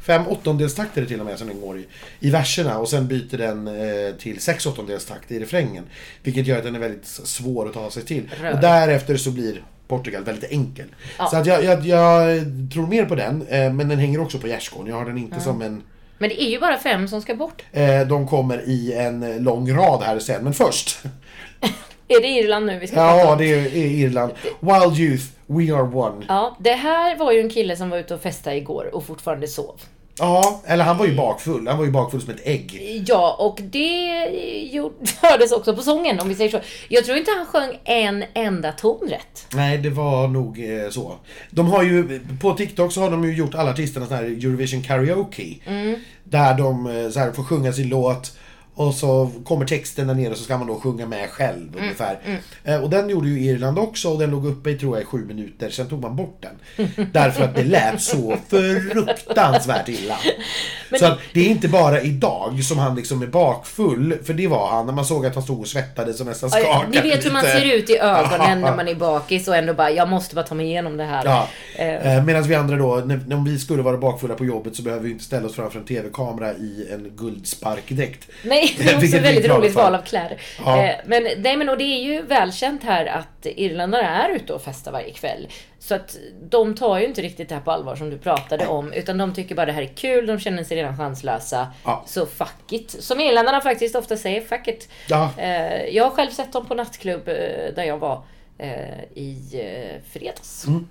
Fem 0.07 0.27
åttondelstakt 0.27 0.97
är 0.97 1.01
det 1.01 1.07
till 1.07 1.19
och 1.19 1.25
med 1.25 1.39
som 1.39 1.47
den 1.47 1.61
går 1.61 1.77
i, 1.79 1.85
i 2.19 2.29
verserna 2.29 2.79
och 2.79 2.89
sen 2.89 3.07
byter 3.07 3.37
den 3.37 3.67
eh, 3.67 4.15
till 4.15 4.41
sex 4.41 4.65
åttondelstakt 4.65 5.31
i 5.31 5.39
refrängen. 5.39 5.83
Vilket 6.23 6.47
gör 6.47 6.57
att 6.57 6.63
den 6.63 6.75
är 6.75 6.79
väldigt 6.79 7.05
svår 7.05 7.67
att 7.67 7.73
ta 7.73 7.91
sig 7.91 8.03
till. 8.03 8.29
Rör. 8.41 8.53
Och 8.53 8.59
därefter 8.59 9.17
så 9.17 9.31
blir 9.31 9.63
Portugal 9.87 10.23
väldigt 10.23 10.51
enkel. 10.51 10.85
Ja. 11.17 11.27
Så 11.27 11.37
att 11.37 11.45
jag, 11.45 11.63
jag, 11.63 11.85
jag 11.85 12.41
tror 12.73 12.87
mer 12.87 13.05
på 13.05 13.15
den, 13.15 13.47
eh, 13.47 13.73
men 13.73 13.89
den 13.89 13.97
hänger 13.99 14.21
också 14.21 14.39
på 14.39 14.47
gärdsgården. 14.47 14.87
Jag 14.87 14.95
har 14.95 15.05
den 15.05 15.17
inte 15.17 15.39
som 15.39 15.61
en... 15.61 15.83
Men 16.17 16.29
det 16.29 16.43
är 16.43 16.49
ju 16.49 16.59
bara 16.59 16.77
fem 16.77 17.07
som 17.07 17.21
ska 17.21 17.35
bort. 17.35 17.63
Eh, 17.71 18.07
de 18.07 18.27
kommer 18.27 18.69
i 18.69 18.93
en 18.93 19.43
lång 19.43 19.71
rad 19.71 20.03
här 20.03 20.19
sen, 20.19 20.43
men 20.43 20.53
först. 20.53 20.99
Är 22.07 22.21
det 22.21 22.27
Irland 22.27 22.65
nu 22.65 22.79
vi 22.79 22.87
ska 22.87 22.95
prata 22.95 23.17
Ja, 23.17 23.31
om? 23.31 23.37
det 23.37 23.45
är 23.45 23.75
Irland. 23.75 24.31
Wild 24.59 24.99
Youth, 24.99 25.23
We 25.45 25.73
Are 25.73 25.95
One. 25.95 26.25
Ja, 26.27 26.57
det 26.59 26.73
här 26.73 27.17
var 27.17 27.31
ju 27.31 27.39
en 27.39 27.49
kille 27.49 27.75
som 27.75 27.89
var 27.89 27.97
ute 27.97 28.13
och 28.13 28.21
festade 28.21 28.55
igår 28.55 28.95
och 28.95 29.05
fortfarande 29.05 29.47
sov. 29.47 29.81
Ja, 30.19 30.61
eller 30.65 30.83
han 30.83 30.97
var 30.97 31.05
ju 31.05 31.15
bakfull. 31.15 31.67
Han 31.67 31.77
var 31.77 31.85
ju 31.85 31.91
bakfull 31.91 32.21
som 32.21 32.33
ett 32.33 32.41
ägg. 32.47 33.03
Ja, 33.07 33.35
och 33.39 33.59
det 33.61 34.09
hördes 35.21 35.51
också 35.51 35.75
på 35.75 35.81
sången 35.81 36.19
om 36.19 36.29
vi 36.29 36.35
säger 36.35 36.51
så. 36.51 36.59
Jag 36.87 37.05
tror 37.05 37.17
inte 37.17 37.31
han 37.31 37.45
sjöng 37.45 37.79
en 37.83 38.23
enda 38.33 38.71
ton 38.71 39.09
rätt. 39.09 39.47
Nej, 39.53 39.77
det 39.77 39.89
var 39.89 40.27
nog 40.27 40.59
eh, 40.59 40.89
så. 40.89 41.15
De 41.49 41.67
har 41.67 41.83
ju, 41.83 42.19
på 42.41 42.53
TikTok 42.53 42.93
så 42.93 43.01
har 43.01 43.11
de 43.11 43.23
ju 43.23 43.35
gjort 43.35 43.55
alla 43.55 43.71
artisterna 43.71 44.05
sån 44.05 44.17
här 44.17 44.23
Eurovision 44.23 44.83
Karaoke. 44.83 45.55
Där 46.23 46.53
de 46.53 46.87
eh, 46.87 47.09
så 47.09 47.19
här, 47.19 47.31
får 47.31 47.43
sjunga 47.43 47.73
sin 47.73 47.89
låt 47.89 48.37
och 48.77 48.93
så 48.93 49.31
kommer 49.45 49.65
texten 49.65 50.07
där 50.07 50.13
nere 50.13 50.31
och 50.31 50.37
så 50.37 50.43
ska 50.43 50.57
man 50.57 50.67
då 50.67 50.79
sjunga 50.79 51.05
med 51.05 51.29
själv 51.29 51.77
ungefär. 51.79 52.19
Eh, 52.63 52.83
och 52.83 52.89
den 52.89 53.09
gjorde 53.09 53.27
ju 53.29 53.39
Irland 53.39 53.79
också 53.79 54.09
och 54.09 54.19
den 54.19 54.31
låg 54.31 54.45
uppe 54.45 54.69
i 54.69 54.75
tror 54.77 54.95
jag 54.95 55.01
i 55.03 55.05
sju 55.05 55.25
minuter. 55.25 55.69
Sen 55.69 55.87
tog 55.87 56.01
man 56.01 56.15
bort 56.15 56.43
den. 56.43 56.87
Därför 57.13 57.43
att 57.43 57.55
det 57.55 57.63
lät 57.63 58.01
så 58.01 58.37
fruktansvärt 58.49 59.89
illa. 59.89 60.17
så 60.99 61.05
att 61.05 61.19
det 61.33 61.39
är 61.39 61.49
inte 61.49 61.67
bara 61.67 62.01
idag 62.01 62.63
som 62.63 62.77
han 62.77 62.95
liksom 62.95 63.21
är 63.21 63.27
bakfull. 63.27 64.17
För 64.23 64.33
det 64.33 64.47
var 64.47 64.69
han 64.69 64.85
när 64.85 64.93
man 64.93 65.05
såg 65.05 65.25
att 65.25 65.33
han 65.33 65.43
stod 65.43 65.59
och 65.59 65.67
svettades 65.67 66.19
och 66.19 66.25
nästan 66.25 66.49
skakade 66.49 66.87
Ni 66.89 67.01
vet 67.01 67.25
hur 67.25 67.31
man 67.31 67.43
ser 67.43 67.75
ut 67.75 67.89
i 67.89 67.97
ögonen 67.97 68.61
när 68.61 68.75
man 68.75 68.87
är 68.87 68.95
bakis 68.95 69.47
och 69.47 69.55
ändå 69.55 69.73
bara, 69.73 69.91
jag 69.91 70.09
måste 70.09 70.35
bara 70.35 70.45
ta 70.45 70.55
mig 70.55 70.65
igenom 70.65 70.97
det 70.97 71.03
här. 71.03 71.25
Ja. 71.25 71.47
Eh, 71.75 71.87
Eh, 71.97 72.23
Medan 72.23 72.43
vi 72.43 72.55
andra 72.55 72.77
då, 72.77 72.95
när, 72.95 73.19
när 73.27 73.45
vi 73.45 73.59
skulle 73.59 73.81
vara 73.83 73.97
bakfulla 73.97 74.35
på 74.35 74.45
jobbet 74.45 74.75
så 74.75 74.81
behöver 74.81 75.03
vi 75.03 75.11
inte 75.11 75.23
ställa 75.23 75.47
oss 75.47 75.55
framför 75.55 75.79
en 75.79 75.85
TV-kamera 75.85 76.53
i 76.53 76.87
en 76.93 77.11
guldsparkdräkt. 77.17 78.27
Nej, 78.43 78.66
det 78.77 78.89
är 78.91 78.95
också 78.95 79.17
ett 79.17 79.23
väldigt 79.23 79.47
roligt 79.49 79.73
val 79.75 79.95
av 79.95 80.01
kläder. 80.01 80.41
Ja. 80.65 80.83
Eh, 80.83 80.95
Men, 81.05 81.27
nej, 81.37 81.57
men 81.57 81.69
och 81.69 81.77
det 81.77 81.83
är 81.83 82.03
ju 82.03 82.21
välkänt 82.21 82.83
här 82.83 83.05
att 83.05 83.45
irländare 83.45 84.01
är 84.03 84.29
ute 84.29 84.53
och 84.53 84.61
festar 84.61 84.91
varje 84.91 85.11
kväll. 85.11 85.47
Så 85.79 85.95
att 85.95 86.17
de 86.49 86.75
tar 86.75 86.99
ju 86.99 87.05
inte 87.05 87.21
riktigt 87.21 87.49
det 87.49 87.55
här 87.55 87.61
på 87.61 87.71
allvar 87.71 87.95
som 87.95 88.09
du 88.09 88.17
pratade 88.17 88.67
om. 88.67 88.93
Utan 88.93 89.17
de 89.17 89.33
tycker 89.33 89.55
bara 89.55 89.65
det 89.65 89.71
här 89.71 89.81
är 89.81 89.93
kul, 89.95 90.25
de 90.27 90.39
känner 90.39 90.63
sig 90.63 90.77
redan 90.77 90.97
chanslösa. 90.97 91.67
Ja. 91.83 92.03
Så 92.07 92.25
fuck 92.25 92.71
it. 92.71 92.91
Som 93.03 93.19
irländarna 93.19 93.61
faktiskt 93.61 93.95
ofta 93.95 94.17
säger, 94.17 94.41
fuck 94.41 94.67
it. 94.67 94.89
Ja. 95.07 95.29
Eh, 95.37 95.83
Jag 95.85 96.03
har 96.03 96.11
själv 96.11 96.29
sett 96.31 96.53
dem 96.53 96.65
på 96.65 96.75
nattklubb 96.75 97.27
eh, 97.27 97.35
där 97.75 97.83
jag 97.83 97.97
var 97.97 98.21
i 99.15 99.37
fredags. 100.11 100.67
Mm. 100.67 100.87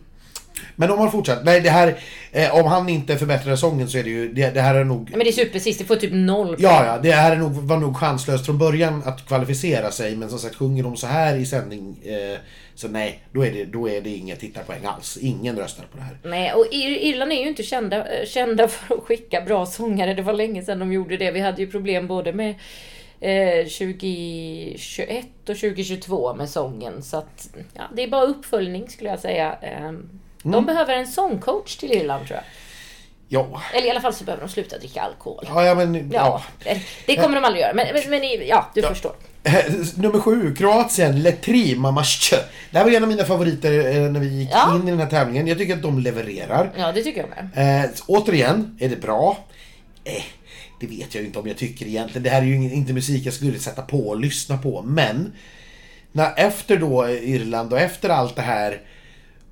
Men 0.77 0.91
om 0.91 0.99
man 0.99 1.11
fortsätter, 1.11 1.45
nej 1.45 1.61
det 1.61 1.71
här, 1.71 1.95
eh, 2.33 2.55
om 2.55 2.65
han 2.67 2.89
inte 2.89 3.17
förbättrar 3.17 3.57
sången 3.57 3.89
så 3.89 3.99
är 3.99 4.03
det 4.03 4.11
ju, 4.11 4.33
det, 4.33 4.55
det 4.55 4.61
här 4.61 4.75
är 4.75 4.85
nog 4.85 5.11
Men 5.11 5.19
det 5.19 5.29
är 5.29 5.33
supersist, 5.33 5.79
det 5.79 5.85
får 5.85 5.97
typ 5.97 6.13
noll 6.13 6.57
Ja, 6.59 6.87
ja, 6.87 6.99
det 7.03 7.13
här 7.13 7.33
är 7.33 7.37
nog, 7.37 7.53
var 7.53 7.77
nog 7.77 7.97
chanslöst 7.97 8.47
från 8.47 8.59
början 8.59 9.03
att 9.05 9.29
kvalificera 9.29 9.91
sig 9.91 10.17
men 10.17 10.31
som 10.31 10.39
sagt 10.39 10.55
sjunger 10.57 10.83
de 10.83 10.97
så 10.97 11.07
här 11.07 11.37
i 11.37 11.47
sändning 11.47 11.97
eh, 12.05 12.39
så 12.75 12.89
nej, 12.89 13.21
då 13.33 13.47
är, 13.47 13.53
det, 13.53 13.65
då 13.65 13.89
är 13.89 14.01
det 14.01 14.11
inga 14.11 14.37
tittarpoäng 14.37 14.85
alls. 14.85 15.17
Ingen 15.21 15.57
röstar 15.57 15.85
på 15.93 15.97
det 15.97 16.03
här. 16.03 16.17
Nej, 16.23 16.53
och 16.53 16.67
Ir- 16.73 16.99
Irland 16.99 17.33
är 17.33 17.37
ju 17.37 17.49
inte 17.49 17.63
kända, 17.63 17.97
eh, 17.97 18.27
kända 18.27 18.69
för 18.69 18.95
att 18.95 19.03
skicka 19.03 19.41
bra 19.41 19.67
sångare. 19.67 20.15
Det 20.15 20.23
var 20.23 20.33
länge 20.33 20.63
sedan 20.63 20.79
de 20.79 20.93
gjorde 20.93 21.17
det. 21.17 21.31
Vi 21.31 21.41
hade 21.41 21.63
ju 21.63 21.71
problem 21.71 22.07
både 22.07 22.33
med 22.33 22.55
eh, 23.21 23.67
2021 23.67 25.27
och 25.41 25.57
2022 25.57 26.35
med 26.35 26.49
sången. 26.49 27.03
Så 27.03 27.17
att, 27.17 27.49
ja, 27.75 27.83
det 27.97 28.03
är 28.03 28.09
bara 28.09 28.25
uppföljning 28.25 28.89
skulle 28.89 29.11
jag 29.11 29.19
säga. 29.21 29.59
Eh, 29.63 29.93
De 30.53 30.55
Mm. 30.55 30.67
behöver 30.67 30.95
en 30.95 31.07
sångcoach 31.07 31.77
till 31.77 31.93
Irland 31.93 32.27
tror 32.27 32.37
jag. 32.37 32.45
Ja, 33.29 33.63
Eller 33.75 33.87
i 33.87 33.91
alla 33.91 34.01
fall 34.01 34.15
så 34.15 34.25
behöver 34.25 34.47
de 34.47 34.53
sluta 34.53 34.79
dricka 34.79 35.01
alkohol. 35.03 35.45
ja, 35.49 35.65
ja 35.65 35.75
men 35.75 36.11
Ja, 36.13 36.43
ja. 36.65 36.75
det- 37.07 37.17
kommer 37.17 37.35
de 37.41 37.45
aldrig 37.45 37.63
göra. 37.63 37.75
Men, 37.75 37.87
men, 37.93 38.11
men 38.11 38.47
ja, 38.49 38.71
du 38.75 38.83
förstår. 38.83 39.13
Nummer 39.97 40.21
sju, 40.21 40.55
Kroatien, 40.55 41.23
Letri 41.23 41.77
Mamasche. 41.77 42.37
Det 42.71 42.79
här 42.79 42.85
var 42.85 42.93
en 42.93 43.03
av 43.03 43.09
mina 43.09 43.25
favoriter 43.25 43.73
eh, 43.97 44.11
när 44.11 44.21
vi 44.21 44.27
gick 44.29 44.49
Ja. 44.53 44.75
in 44.77 44.89
i 44.89 44.91
den 44.91 45.01
här 45.01 45.07
tävlingen. 45.11 45.47
Jag 45.47 45.59
tycker 45.59 45.75
att 45.75 45.83
de 45.83 45.99
levererar. 45.99 46.71
Ja, 46.79 46.93
det 46.93 47.03
tycker 47.03 47.21
jag 47.21 47.29
med. 47.55 47.85
Eh, 47.85 47.91
återigen, 48.07 48.79
är 48.81 48.89
det 48.89 48.97
bra? 48.97 49.39
Eh, 50.05 50.23
det 50.81 50.87
vet 50.87 51.15
jag 51.15 51.21
ju 51.21 51.27
inte 51.27 51.39
om 51.39 51.47
jag 51.49 51.57
tycker 51.57 51.87
egentligen. 51.87 52.23
Det 52.23 52.31
här 52.31 52.43
är 52.43 52.47
ju 52.47 52.55
inte 52.55 52.93
musik 52.93 53.27
jag 53.27 53.35
skulle 53.35 53.59
sätta 53.59 53.83
på 53.83 54.09
och 54.09 54.21
lyssna 54.21 54.59
på. 54.59 54.83
Men 54.83 55.33
när, 56.13 56.33
efter 56.37 56.77
då 56.77 57.09
Irland 57.09 57.73
och 57.73 57.81
efter 57.81 58.09
allt 58.09 58.37
det 58.37 58.43
här 58.43 58.81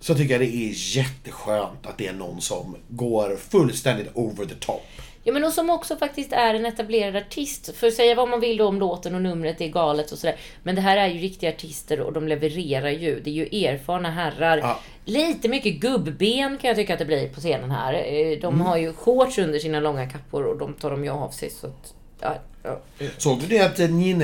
så 0.04 0.14
tycker 0.14 0.34
jag 0.34 0.40
det 0.40 0.56
är 0.56 0.96
jätteskönt 0.96 1.86
att 1.86 1.98
det 1.98 2.06
är 2.06 2.12
någon 2.12 2.40
som 2.40 2.76
går 2.88 3.36
fullständigt 3.50 4.08
over 4.14 4.44
the 4.44 4.54
top. 4.54 4.82
Ja 5.26 5.32
men 5.32 5.44
och 5.44 5.52
som 5.52 5.70
också 5.70 5.96
faktiskt 5.96 6.32
är 6.32 6.54
en 6.54 6.66
etablerad 6.66 7.16
artist. 7.16 7.76
För 7.76 7.86
att 7.86 7.94
säga 7.94 8.14
vad 8.14 8.28
man 8.28 8.40
vill 8.40 8.60
om 8.62 8.78
låten 8.80 9.14
och 9.14 9.22
numret 9.22 9.60
är 9.60 9.68
galet 9.68 10.12
och 10.12 10.18
sådär. 10.18 10.36
Men 10.62 10.74
det 10.74 10.80
här 10.80 10.96
är 10.96 11.06
ju 11.08 11.18
riktiga 11.18 11.50
artister 11.50 12.00
och 12.00 12.12
de 12.12 12.28
levererar 12.28 12.88
ju. 12.90 13.20
Det 13.20 13.30
är 13.30 13.34
ju 13.34 13.64
erfarna 13.66 14.10
herrar. 14.10 14.58
Ja. 14.58 14.78
Lite 15.04 15.48
mycket 15.48 15.74
gubbben 15.74 16.58
kan 16.58 16.68
jag 16.68 16.76
tycka 16.76 16.92
att 16.92 16.98
det 16.98 17.04
blir 17.04 17.28
på 17.28 17.40
scenen 17.40 17.70
här. 17.70 17.94
Eh, 17.94 18.40
De 18.40 18.54
Mm. 18.54 18.60
har 18.60 18.76
ju 18.76 18.92
shorts 18.92 19.38
under 19.38 19.58
sina 19.58 19.80
långa 19.80 20.08
kappor 20.08 20.44
och 20.44 20.58
de 20.58 20.72
tar 20.74 20.90
de 20.90 21.04
ju 21.04 21.10
av 21.10 21.30
sig. 21.30 21.50
Så 21.50 21.66
att, 21.66 21.94
ja, 22.20 22.34
ja. 22.62 22.80
Såg 23.18 23.40
du 23.40 23.46
det 23.46 23.60
att 23.60 23.78
Nine 23.78 24.22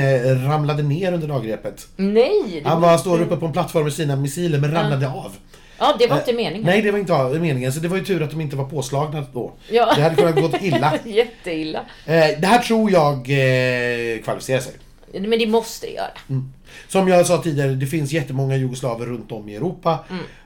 ramlade 0.48 0.82
ner 0.82 1.12
under 1.12 1.28
nagrepet? 1.28 1.86
Nej! 1.96 2.60
det 2.62 2.68
Han 2.68 2.80
var, 2.82 2.98
står 2.98 3.22
uppe 3.22 3.36
på 3.36 3.46
en 3.46 3.52
plattform 3.52 3.84
med 3.84 3.92
sina 3.92 4.16
missiler 4.16 4.58
men 4.58 4.70
ramlade 4.72 5.08
av. 5.08 5.32
Ja, 5.80 5.96
det 5.98 6.06
var 6.06 6.16
inte 6.16 6.32
meningen. 6.32 6.66
Nej, 6.66 6.82
det 6.82 6.90
var 6.90 6.98
inte 6.98 7.38
meningen. 7.40 7.72
Så 7.72 7.80
det 7.80 7.88
var 7.88 7.96
ju 7.96 8.04
tur 8.04 8.22
att 8.22 8.30
de 8.30 8.40
inte 8.40 8.56
var 8.56 8.64
påslagna 8.64 9.26
då. 9.32 9.52
Ja. 9.70 9.92
Det 9.96 10.02
hade 10.02 10.16
kunnat 10.16 10.40
gått 10.40 10.62
illa. 10.62 10.98
Jätteilla. 11.04 11.78
Eh, 12.06 12.40
det 12.40 12.46
här 12.46 12.58
tror 12.58 12.90
jag 12.90 13.16
eh, 13.16 14.22
kvalificerar 14.22 14.60
sig. 14.60 14.72
Men 15.12 15.38
det 15.38 15.46
måste 15.46 15.86
det 15.86 15.92
göra. 15.92 16.40
Som 16.88 17.08
jag 17.08 17.26
sa 17.26 17.42
tidigare, 17.42 17.70
det 17.70 17.86
finns 17.86 18.12
jättemånga 18.12 18.56
jugoslaver 18.56 19.06
runt 19.06 19.32
om 19.32 19.48
i 19.48 19.56
Europa. 19.56 19.98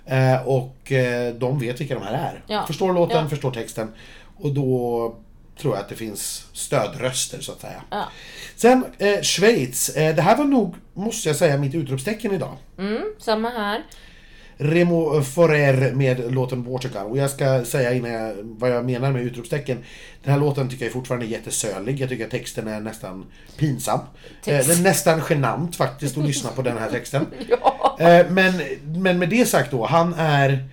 Eh, 0.07 0.49
och 0.49 0.93
eh, 0.93 1.35
de 1.35 1.59
vet 1.59 1.81
vilka 1.81 1.95
de 1.95 2.03
här 2.03 2.12
är. 2.12 2.43
Ja. 2.55 2.67
Förstår 2.67 2.93
låten, 2.93 3.17
Ja. 3.17 3.23
förstår 3.23 3.50
förstår 3.50 3.61
texten. 3.62 3.88
Och 4.37 4.55
då 4.55 5.17
tror 5.61 5.75
jag 5.75 5.83
att 5.83 5.88
det 5.88 5.95
finns 5.95 6.47
stödröster 6.53 7.41
så 7.41 7.53
att 7.53 7.61
säga. 7.61 7.83
Ja. 7.91 8.05
Sen 8.57 8.85
eh, 8.99 9.21
Schweiz. 9.23 9.88
Eh, 9.88 10.17
det 10.17 10.23
här 10.23 10.37
var 10.37 10.45
nog, 10.45 10.75
måste 10.95 11.29
jag 11.29 11.37
säga, 11.37 11.59
mitt 11.59 11.75
utropstecken 11.75 12.33
idag. 12.35 12.57
Mm, 12.79 13.03
samma 13.19 13.49
här. 13.49 13.83
Remo 14.58 15.23
Forer 15.23 15.92
med 15.92 16.34
låten 16.34 16.64
Watergun. 16.64 17.02
Och 17.02 17.18
jag 17.18 17.30
ska 17.30 17.64
säga 17.64 17.94
innan 17.94 18.11
jag, 18.12 18.34
vad 18.42 18.70
jag 18.70 18.84
menar 18.84 19.12
med 19.12 19.23
utropstecken. 19.23 19.78
Den 20.23 20.32
här 20.32 20.40
låten 20.40 20.68
tycker 20.68 20.84
jag 20.84 20.92
fortfarande 20.92 21.26
är 21.26 21.28
jättesölig. 21.28 22.00
Jag 22.00 22.08
tycker 22.08 22.25
att 22.25 22.30
texten 22.30 22.68
är 22.68 22.80
nästan 22.80 23.25
pinsam. 23.58 24.00
Eh, 24.00 24.04
Text. 24.44 24.68
det 24.68 24.75
är 24.75 24.82
nästan 24.82 25.23
genant 25.30 25.76
faktiskt 25.76 26.18
att 26.18 26.25
lyssna 26.25 26.50
på 26.50 26.62
den 26.62 26.78
här 26.78 26.90
texten. 26.90 27.26
Ja. 27.49 27.96
Eh, 28.00 28.26
men, 28.30 28.52
men 28.84 29.18
med 29.18 29.28
det 29.28 29.49
sagt 29.49 29.70
då, 29.70 29.87
han 29.87 30.14
är 30.14 30.68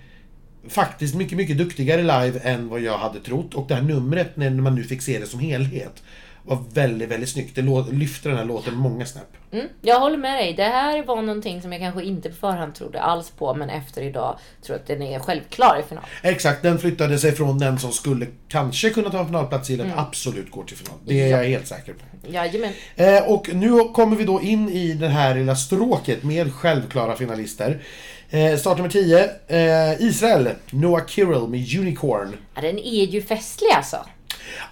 faktiskt 0.68 1.14
mycket, 1.14 1.36
mycket 1.36 1.58
duktigare 1.58 2.02
live 2.02 2.38
än 2.42 2.68
vad 2.68 2.80
jag 2.80 2.98
hade 2.98 3.20
trott. 3.20 3.54
Och 3.54 3.68
det 3.68 3.74
här 3.74 3.82
numret, 3.82 4.36
när 4.36 4.50
man 4.50 4.74
nu 4.74 4.84
fick 4.84 5.02
se 5.02 5.18
det 5.18 5.26
som 5.26 5.40
helhet, 5.40 6.02
var 6.44 6.58
väldigt, 6.72 7.08
väldigt 7.08 7.28
snyggt. 7.28 7.54
Det 7.56 7.62
lyfter 7.92 8.28
den 8.30 8.38
här 8.38 8.44
låten 8.44 8.74
många 8.74 9.06
snäpp. 9.06 9.26
Mm, 9.52 9.66
jag 9.82 10.00
håller 10.00 10.16
med 10.18 10.38
dig. 10.38 10.52
Det 10.54 10.62
här 10.62 11.02
var 11.02 11.22
någonting 11.22 11.62
som 11.62 11.72
jag 11.72 11.80
kanske 11.80 12.04
inte 12.04 12.28
på 12.28 12.34
förhand 12.36 12.74
trodde 12.74 13.00
alls 13.00 13.30
på, 13.30 13.54
men 13.54 13.70
efter 13.70 14.02
idag 14.02 14.38
tror 14.66 14.74
jag 14.76 14.80
att 14.80 14.86
den 14.86 15.02
är 15.02 15.18
självklar 15.18 15.80
i 15.84 15.88
final. 15.88 16.04
Exakt, 16.22 16.62
den 16.62 16.78
flyttade 16.78 17.18
sig 17.18 17.32
från 17.32 17.58
den 17.58 17.78
som 17.78 17.92
skulle 17.92 18.26
kanske 18.48 18.90
kunna 18.90 19.10
ta 19.10 19.18
en 19.20 19.26
finalplats 19.26 19.66
till 19.66 19.80
att 19.80 19.98
absolut 19.98 20.50
går 20.50 20.64
till 20.64 20.76
final. 20.76 20.98
Det 21.06 21.20
är 21.20 21.28
Ja. 21.28 21.36
jag 21.42 21.48
helt 21.48 21.66
säker 21.66 21.92
på. 21.92 22.32
Jajamän. 22.32 22.72
Eh, 22.96 23.22
och 23.32 23.54
nu 23.54 23.78
kommer 23.94 24.16
vi 24.16 24.24
då 24.24 24.40
in 24.42 24.68
i 24.68 24.92
det 24.92 25.08
här 25.08 25.34
lilla 25.34 25.56
stråket 25.56 26.22
med 26.22 26.52
självklara 26.54 27.16
finalister. 27.16 27.82
Eh, 28.30 28.56
start 28.56 28.76
nummer 28.76 28.90
10, 28.90 29.24
eh, 29.46 30.02
Israel, 30.02 30.48
Noah 30.70 31.06
Kirill 31.06 31.48
med 31.48 31.78
Unicorn. 31.78 32.36
Ja, 32.54 32.60
den 32.60 32.78
är 32.78 33.04
ju 33.06 33.22
festlig 33.22 33.68
alltså. 33.76 33.96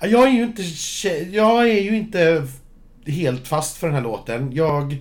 Jag 0.00 0.28
är 0.28 0.32
ju 0.32 0.42
inte, 0.42 0.62
jag 1.36 1.70
är 1.70 1.80
ju 1.80 1.96
inte 1.96 2.46
helt 3.06 3.48
fast 3.48 3.76
för 3.76 3.86
den 3.86 3.96
här 3.96 4.02
låten. 4.02 4.50
Jag 4.52 4.96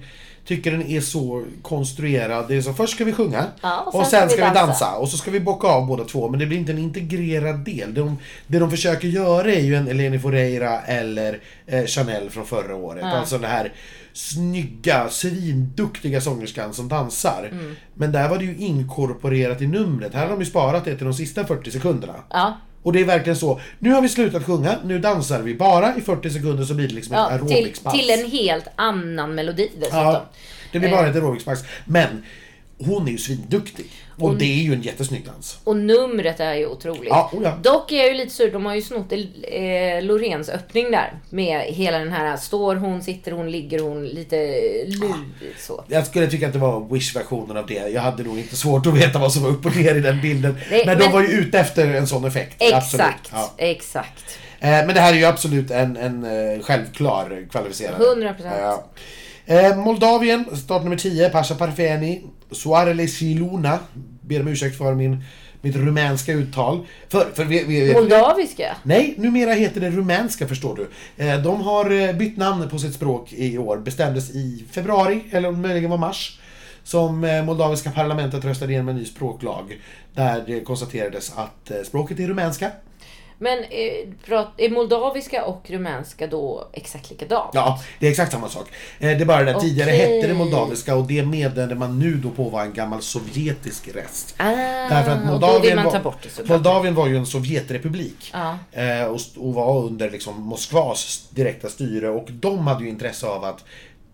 tycker 0.45 0.71
den 0.71 0.87
är 0.87 1.01
så 1.01 1.45
konstruerad. 1.61 2.45
Det 2.47 2.55
är 2.55 2.61
så 2.61 2.73
först 2.73 2.95
ska 2.95 3.05
vi 3.05 3.13
sjunga 3.13 3.45
Ja, 3.61 3.81
och 3.93 4.07
sen, 4.07 4.29
ska 4.29 4.49
vi 4.49 4.53
dansa. 4.53 4.95
och 4.95 5.09
så 5.09 5.17
ska 5.17 5.31
vi 5.31 5.39
bocka 5.39 5.67
av 5.67 5.87
båda 5.87 6.03
två. 6.03 6.29
Men 6.29 6.39
det 6.39 6.45
blir 6.45 6.57
inte 6.57 6.71
en 6.71 6.77
integrerad 6.77 7.59
del. 7.59 7.93
De, 7.93 8.17
det 8.47 8.59
de 8.59 8.71
försöker 8.71 9.07
göra 9.07 9.51
är 9.53 9.61
ju 9.61 9.75
en 9.75 9.87
Eleni 9.87 10.19
Foureira 10.19 10.81
eller 10.81 11.39
eh, 11.65 11.85
Chanel 11.85 12.29
från 12.29 12.45
förra 12.45 12.75
året. 12.75 13.03
Alltså 13.03 13.37
den 13.37 13.51
här 13.51 13.73
snygga, 14.13 15.09
svinduktiga 15.09 16.21
sångerskan 16.21 16.73
som 16.73 16.87
dansar. 16.87 17.49
Mm. 17.51 17.75
Men 17.93 18.11
där 18.11 18.29
var 18.29 18.37
det 18.37 18.45
ju 18.45 18.57
inkorporerat 18.57 19.61
i 19.61 19.67
numret. 19.67 20.13
Här 20.13 20.21
har 20.21 20.29
de 20.29 20.39
ju 20.39 20.45
sparat 20.45 20.85
det 20.85 20.95
till 20.95 21.05
de 21.05 21.13
sista 21.13 21.45
40 21.45 21.71
sekunderna. 21.71 22.15
Ja, 22.29 22.57
Och 22.83 22.93
det 22.93 22.99
är 22.99 23.05
verkligen 23.05 23.37
så. 23.37 23.59
Nu 23.79 23.91
har 23.91 24.01
vi 24.01 24.09
slutat 24.09 24.45
sjunga, 24.45 24.75
nu 24.83 24.99
dansar 24.99 25.39
vi 25.41 25.55
bara 25.55 25.95
i 25.95 26.01
40 26.01 26.29
sekunder 26.29 26.63
så 26.63 26.73
blir 26.73 26.87
det 26.87 26.93
liksom 26.93 27.13
ett 27.15 27.19
ja 27.19 27.37
till, 27.37 27.55
aerobicspass. 27.55 27.93
till 27.93 28.09
en 28.09 28.31
helt 28.31 28.67
annan 28.75 29.35
melodi 29.35 29.69
dessutom. 29.79 29.99
Ja, 29.99 30.25
det 30.71 30.79
blir 30.79 30.89
bara 30.91 31.07
ett 31.07 31.15
aerobicspass. 31.15 31.63
Men 31.85 32.23
hon 32.79 33.07
är 33.07 33.11
ju 33.11 33.17
svinduktig. 33.17 33.85
Och 34.21 34.35
det 34.37 34.45
är 34.45 34.63
ju 34.63 34.73
en 34.73 34.81
jättesnygg 34.81 35.25
dans. 35.25 35.59
Och 35.63 35.75
numret 35.77 36.39
är 36.39 36.53
ju 36.53 36.65
otroligt. 36.67 37.09
Ja, 37.09 37.29
oh 37.33 37.43
ja. 37.43 37.57
Dock 37.63 37.91
är 37.91 37.97
jag 37.97 38.07
ju 38.07 38.13
lite 38.13 38.33
sur, 38.33 38.51
de 38.51 38.65
har 38.65 38.75
ju 38.75 38.81
snott 38.81 39.11
eh, 39.11 40.01
Lorens 40.01 40.49
öppning 40.49 40.91
där. 40.91 41.13
Med 41.29 41.61
hela 41.61 41.99
den 41.99 42.11
här, 42.11 42.37
står 42.37 42.75
hon, 42.75 43.03
sitter 43.03 43.31
hon, 43.31 43.51
ligger 43.51 43.79
hon, 43.79 44.07
lite 44.07 44.35
lurigt 44.87 45.61
så. 45.61 45.83
Jag 45.87 46.05
skulle 46.07 46.27
tycka 46.27 46.47
att 46.47 46.53
det 46.53 46.59
var 46.59 46.93
Wish-versionen 46.93 47.57
av 47.57 47.65
det. 47.67 47.89
Jag 47.89 48.01
hade 48.01 48.23
nog 48.23 48.37
inte 48.39 48.55
svårt 48.55 48.85
att 48.85 48.93
veta 48.97 49.19
vad 49.19 49.33
som 49.33 49.43
var 49.43 49.49
upp 49.49 49.65
och 49.65 49.75
ner 49.75 49.95
i 49.95 49.99
den 49.99 50.21
bilden. 50.21 50.57
Nej, 50.71 50.83
men 50.85 50.97
de 50.97 51.03
men- 51.03 51.13
var 51.13 51.21
ju 51.21 51.27
ute 51.27 51.59
efter 51.59 51.87
en 51.93 52.07
sån 52.07 52.25
effekt. 52.25 52.55
Exakt, 52.59 53.29
Ja. 53.33 53.53
exakt. 53.57 54.37
Eh, 54.59 54.69
Men 54.69 54.87
det 54.87 54.99
här 54.99 55.13
är 55.13 55.17
ju 55.17 55.25
absolut 55.25 55.71
en, 55.71 55.97
en 55.97 56.23
eh, 56.23 56.61
självklar 56.61 57.47
kvalificerare. 57.51 57.97
100%. 57.97 58.35
Ja. 58.61 58.85
Eh, 59.49 59.75
Moldavien, 59.77 60.45
start 60.55 60.83
nummer 60.83 60.97
10, 60.97 61.29
Pasha 61.29 61.55
Parfeni. 61.55 62.23
Soarele 62.51 63.07
Siluna. 63.07 63.79
Ber 64.21 64.41
om 64.41 64.47
ursäkt 64.47 64.77
för 64.77 64.95
min, 64.95 65.23
mitt 65.61 65.75
rumänska 65.75 66.33
uttal. 66.33 66.85
För, 67.09 67.31
för 67.33 67.45
vi, 67.45 67.63
vi, 67.63 67.93
Moldaviska? 67.93 68.77
Nej, 68.83 69.13
numera 69.17 69.53
heter 69.53 69.81
det 69.81 69.89
rumänska 69.89 70.47
förstår 70.47 70.75
du. 70.75 70.89
Eh, 71.25 71.41
De 71.41 71.61
har 71.61 71.91
eh, 71.91 72.15
bytt 72.15 72.37
namn 72.37 72.69
på 72.69 72.79
sitt 72.79 72.93
språk 72.93 73.33
i 73.33 73.57
år. 73.57 73.77
Bestämdes 73.77 74.29
i 74.29 74.65
februari, 74.71 75.23
eller 75.31 75.51
möjligen 75.51 75.89
var 75.89 75.97
mars. 75.97 76.39
Som 76.83 77.43
moldaviska 77.45 77.91
parlamentet 77.91 78.45
röstade 78.45 78.71
igenom 78.71 78.89
en 78.89 78.95
ny 78.95 79.05
språklag. 79.05 79.77
Där 80.13 80.43
det 80.47 80.59
konstaterades 80.61 81.33
att 81.35 81.71
språket 81.85 82.19
är 82.19 82.27
rumänska. 82.27 82.71
Men 83.41 83.59
eh, 83.59 84.37
är 84.57 84.69
moldaviska 84.69 85.45
och 85.45 85.61
rumänska 85.69 86.27
då 86.27 86.67
exakt 86.73 87.09
likadant? 87.09 87.51
Ja, 87.53 87.79
det 87.99 88.07
är 88.07 88.11
exakt 88.11 88.31
samma 88.31 88.49
sak. 88.49 88.67
Eh, 88.99 89.07
Det 89.17 89.23
är 89.23 89.25
bara 89.25 89.43
det 89.43 89.55
att 89.55 89.61
tidigare 89.61 89.89
hette 89.91 90.27
det 90.27 90.33
moldaviska 90.33 90.95
och 90.95 91.07
det 91.07 91.25
meddelade 91.25 91.75
man 91.75 91.99
nu 91.99 92.13
då 92.13 92.29
på 92.29 92.43
var 92.43 92.61
en 92.61 92.73
gammal 92.73 93.01
sovjetisk 93.01 93.87
rest. 93.95 94.35
Ah, 94.37 94.45
Därför 94.89 95.11
att 95.11 95.25
Moldavien 95.25 95.83
var, 95.83 95.91
det. 96.37 96.49
Moldavien 96.49 96.95
var 96.95 97.07
ju 97.07 97.17
en 97.17 97.25
sovjetrepublik. 97.25 98.31
Och, 99.09 99.15
st- 99.15 99.39
och 99.39 99.53
var 99.53 99.77
under 99.83 100.09
liksom 100.11 100.41
Moskvas 100.41 101.27
direkta 101.29 101.69
styre 101.69 102.09
och 102.09 102.27
de 102.31 102.67
hade 102.67 102.83
ju 102.83 102.89
intresse 102.89 103.27
av 103.27 103.43
att 103.43 103.63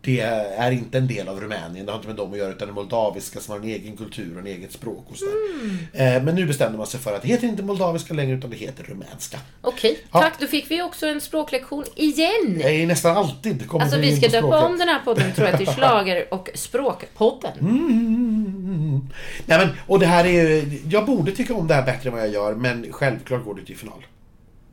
det 0.05 0.19
är 0.57 0.71
inte 0.71 0.97
en 0.97 1.07
del 1.07 1.27
av 1.27 1.39
Rumänien, 1.41 1.85
det 1.85 1.91
har 1.91 1.97
inte 1.99 2.07
med 2.07 2.17
dem 2.17 2.31
att 2.31 2.37
göra 2.37 2.51
utan 2.51 2.67
det 2.67 2.73
moldaviska 2.73 3.39
som 3.39 3.51
har 3.51 3.59
en 3.59 3.67
egen 3.67 3.97
kultur 3.97 4.33
och 4.33 4.39
en 4.39 4.47
eget 4.47 4.71
språk 4.71 5.05
och 5.09 5.17
sådär. 5.17 5.33
Mm. 5.61 5.77
Eh, 6.17 6.23
men 6.23 6.35
nu 6.35 6.45
bestämde 6.45 6.77
man 6.77 6.87
sig 6.87 6.99
för 6.99 7.15
att 7.15 7.21
det 7.21 7.27
heter 7.27 7.47
inte 7.47 7.63
moldaviska 7.63 8.13
längre 8.13 8.37
utan 8.37 8.49
det 8.49 8.55
heter 8.55 8.83
rumänska. 8.83 9.37
Okej, 9.61 9.99
Ja. 10.11 10.21
tack. 10.21 10.33
Då 10.39 10.47
fick 10.47 10.71
vi 10.71 10.81
också 10.81 11.07
en 11.07 11.21
språklektion 11.21 11.83
igen. 11.95 12.61
Är 12.63 12.87
nästan 12.87 13.17
alltid 13.17 13.67
kommer 13.67 13.83
Alltså 13.83 13.99
vi 13.99 14.09
vi 14.09 14.17
ska 14.17 14.41
döpa 14.41 14.65
om 14.65 14.77
den 14.77 14.87
här 14.87 14.99
podden 15.05 15.33
tror 15.33 15.47
jag 15.47 15.57
till 15.57 15.67
Schlager 15.75 16.33
och 16.33 16.49
språkpodden. 16.53 17.59
Mm. 17.59 19.09
Nej, 19.45 19.57
men, 19.57 19.69
och 19.87 19.99
det 19.99 20.05
här 20.05 20.25
är 20.25 20.63
jag 20.89 21.05
borde 21.05 21.31
tycka 21.31 21.53
om 21.53 21.67
det 21.67 21.73
här 21.73 21.85
bättre 21.85 22.09
än 22.09 22.15
vad 22.15 22.23
jag 22.23 22.33
gör, 22.33 22.55
men 22.55 22.85
självklart 22.91 23.45
går 23.45 23.55
det 23.55 23.65
till 23.65 23.77
final. 23.77 24.05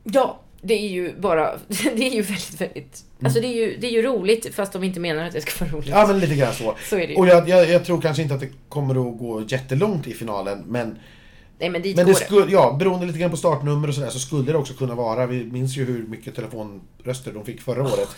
Ja, 0.03 0.39
det 0.63 0.73
är 0.73 0.89
ju 0.89 1.13
bara, 1.19 1.53
det 1.67 2.07
är 2.07 2.13
ju 2.13 2.21
väldigt, 2.21 2.61
väldigt, 2.61 3.03
alltså 3.23 3.39
det 3.39 3.47
är 3.47 3.55
ju, 3.55 3.77
det 3.77 3.87
är 3.87 3.91
ju 3.91 4.01
roligt 4.01 4.55
fast 4.55 4.73
de 4.73 4.83
inte 4.83 4.99
menar 4.99 5.23
att 5.25 5.33
det 5.33 5.41
ska 5.41 5.65
vara 5.65 5.75
roligt. 5.75 5.89
Ja, 5.89 6.07
men 6.07 6.19
lite 6.19 6.35
grann 6.35 6.53
så. 6.53 6.75
Så 6.89 6.95
är 6.95 7.07
det 7.07 7.13
ju. 7.13 7.19
Och 7.19 7.27
jag, 7.27 7.49
jag, 7.49 7.69
jag 7.69 7.85
tror 7.85 8.01
kanske 8.01 8.21
inte 8.23 8.33
att 8.33 8.39
det 8.39 8.49
kommer 8.69 8.91
att 9.11 9.17
gå 9.19 9.41
jättelångt 9.47 10.07
i 10.07 10.13
finalen, 10.13 10.63
men, 10.67 10.99
Nej 11.59 11.69
men 11.69 11.81
dit 11.81 11.95
men 11.95 12.05
går 12.05 12.13
det 12.13 12.19
skulle, 12.19 12.51
ja, 12.51 12.75
beroende 12.79 13.05
lite 13.05 13.19
grann 13.19 13.31
på 13.31 13.37
startnummer 13.37 13.87
och 13.87 13.95
sådär, 13.95 14.09
så 14.09 14.19
skulle 14.19 14.51
det 14.51 14.57
också 14.57 14.73
kunna 14.73 14.95
vara, 14.95 15.25
vi 15.25 15.43
minns 15.43 15.77
ju 15.77 15.85
hur 15.85 16.07
mycket 16.07 16.35
telefonröster 16.35 17.31
de 17.33 17.45
fick 17.45 17.61
förra 17.61 17.83
året. 17.83 18.09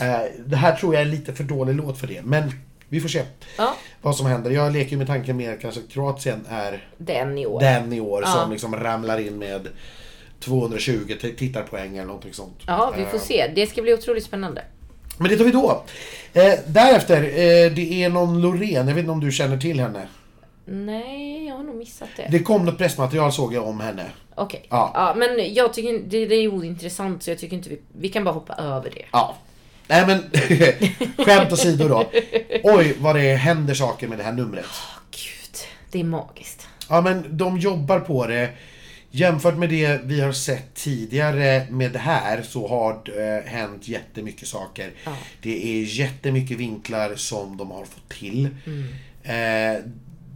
Eh, 0.00 0.20
det 0.46 0.56
här 0.56 0.76
tror 0.76 0.94
jag 0.94 1.00
är 1.02 1.06
lite 1.06 1.34
för 1.34 1.44
dålig 1.44 1.74
låt 1.74 1.98
för 1.98 2.06
det, 2.06 2.22
men 2.24 2.52
vi 2.88 3.00
får 3.00 3.08
se 3.08 3.22
Ja, 3.58 3.74
vad 4.02 4.16
som 4.16 4.26
händer. 4.26 4.50
Jag 4.50 4.72
leker 4.72 4.90
ju 4.90 4.96
med 4.96 5.06
tanken 5.06 5.36
mer 5.36 5.58
kanske 5.60 5.80
att 5.80 5.88
Kroatien 5.88 6.46
är 6.48 6.88
den 6.98 7.38
i 7.38 7.46
år. 7.46 7.60
den 7.60 7.92
i 7.92 8.00
år 8.00 8.22
Ja. 8.26 8.32
som 8.32 8.50
liksom 8.52 8.76
ramlar 8.76 9.18
in 9.18 9.38
med 9.38 9.68
220 10.40 11.14
t- 11.20 11.32
tittarpoäng 11.38 11.96
eller 11.96 12.06
någonting 12.06 12.32
sånt. 12.32 12.58
Ja, 12.66 12.94
vi 12.96 13.04
får 13.04 13.16
Eh, 13.18 13.22
se. 13.22 13.52
Det 13.54 13.66
ska 13.66 13.82
bli 13.82 13.94
otroligt 13.94 14.24
spännande. 14.24 14.62
Men 15.18 15.30
det 15.30 15.36
tar 15.36 15.44
vi 15.44 15.50
då. 15.50 15.84
Eh, 16.32 16.54
därefter, 16.66 17.22
eh, 17.22 17.72
det 17.72 18.02
är 18.04 18.08
någon 18.08 18.40
Loreen, 18.40 18.88
jag 18.88 18.94
vet 18.94 18.98
inte 18.98 19.10
om 19.10 19.20
du 19.20 19.32
känner 19.32 19.56
till 19.58 19.80
henne. 19.80 20.08
Nej, 20.64 21.46
jag 21.46 21.54
har 21.56 21.64
nog 21.64 21.76
missat 21.76 22.08
det. 22.16 22.28
Det 22.30 22.38
kom 22.38 22.64
något 22.64 22.78
pressmaterial 22.78 23.32
såg 23.32 23.54
jag 23.54 23.66
om 23.68 23.80
henne. 23.80 24.04
Okej. 24.34 24.66
Ja. 24.70 24.90
Ja. 24.94 25.14
men 25.16 25.54
jag 25.54 25.72
tycker 25.74 25.98
det, 26.08 26.26
det 26.26 26.34
är 26.34 26.48
ointressant 26.48 27.22
så 27.22 27.30
jag 27.30 27.38
tycker 27.38 27.56
inte 27.56 27.68
vi, 27.70 27.78
vi 27.98 28.08
kan 28.08 28.24
bara 28.24 28.34
hoppa 28.34 28.54
över 28.54 28.90
det. 28.94 29.04
Ja. 29.12 29.36
Nej 29.86 30.06
men, 30.06 30.24
skämt 31.26 31.52
åsido 31.52 31.88
då. 31.88 32.10
Oj 32.62 32.96
vad 32.98 33.16
det 33.16 33.34
händer 33.34 33.74
saker 33.74 34.08
med 34.08 34.18
det 34.18 34.24
här 34.24 34.32
numret. 34.32 34.64
Åh, 34.68 34.98
Gud, 35.10 35.58
det 35.92 36.00
är 36.00 36.04
magiskt. 36.04 36.66
Ja 36.88 37.00
men 37.00 37.24
de 37.36 37.58
jobbar 37.58 38.00
på 38.00 38.26
det 38.26 38.48
jämfört 39.10 39.58
med 39.58 39.68
det 39.68 40.00
vi 40.04 40.20
har 40.20 40.32
sett 40.32 40.74
tidigare 40.74 41.66
med 41.70 41.92
det 41.92 41.98
här 41.98 42.42
så 42.42 42.68
har 42.68 43.00
det 43.04 43.38
eh, 43.38 43.52
hänt 43.52 43.88
jättemycket 43.88 44.48
saker. 44.48 44.92
Ja. 45.04 45.16
Det 45.42 45.66
är 45.66 45.82
jättemycket 45.82 46.58
vinklar 46.58 47.14
som 47.14 47.56
de 47.56 47.70
har 47.70 47.84
fått 47.84 48.08
till. 48.08 48.48
Eh, 49.22 49.84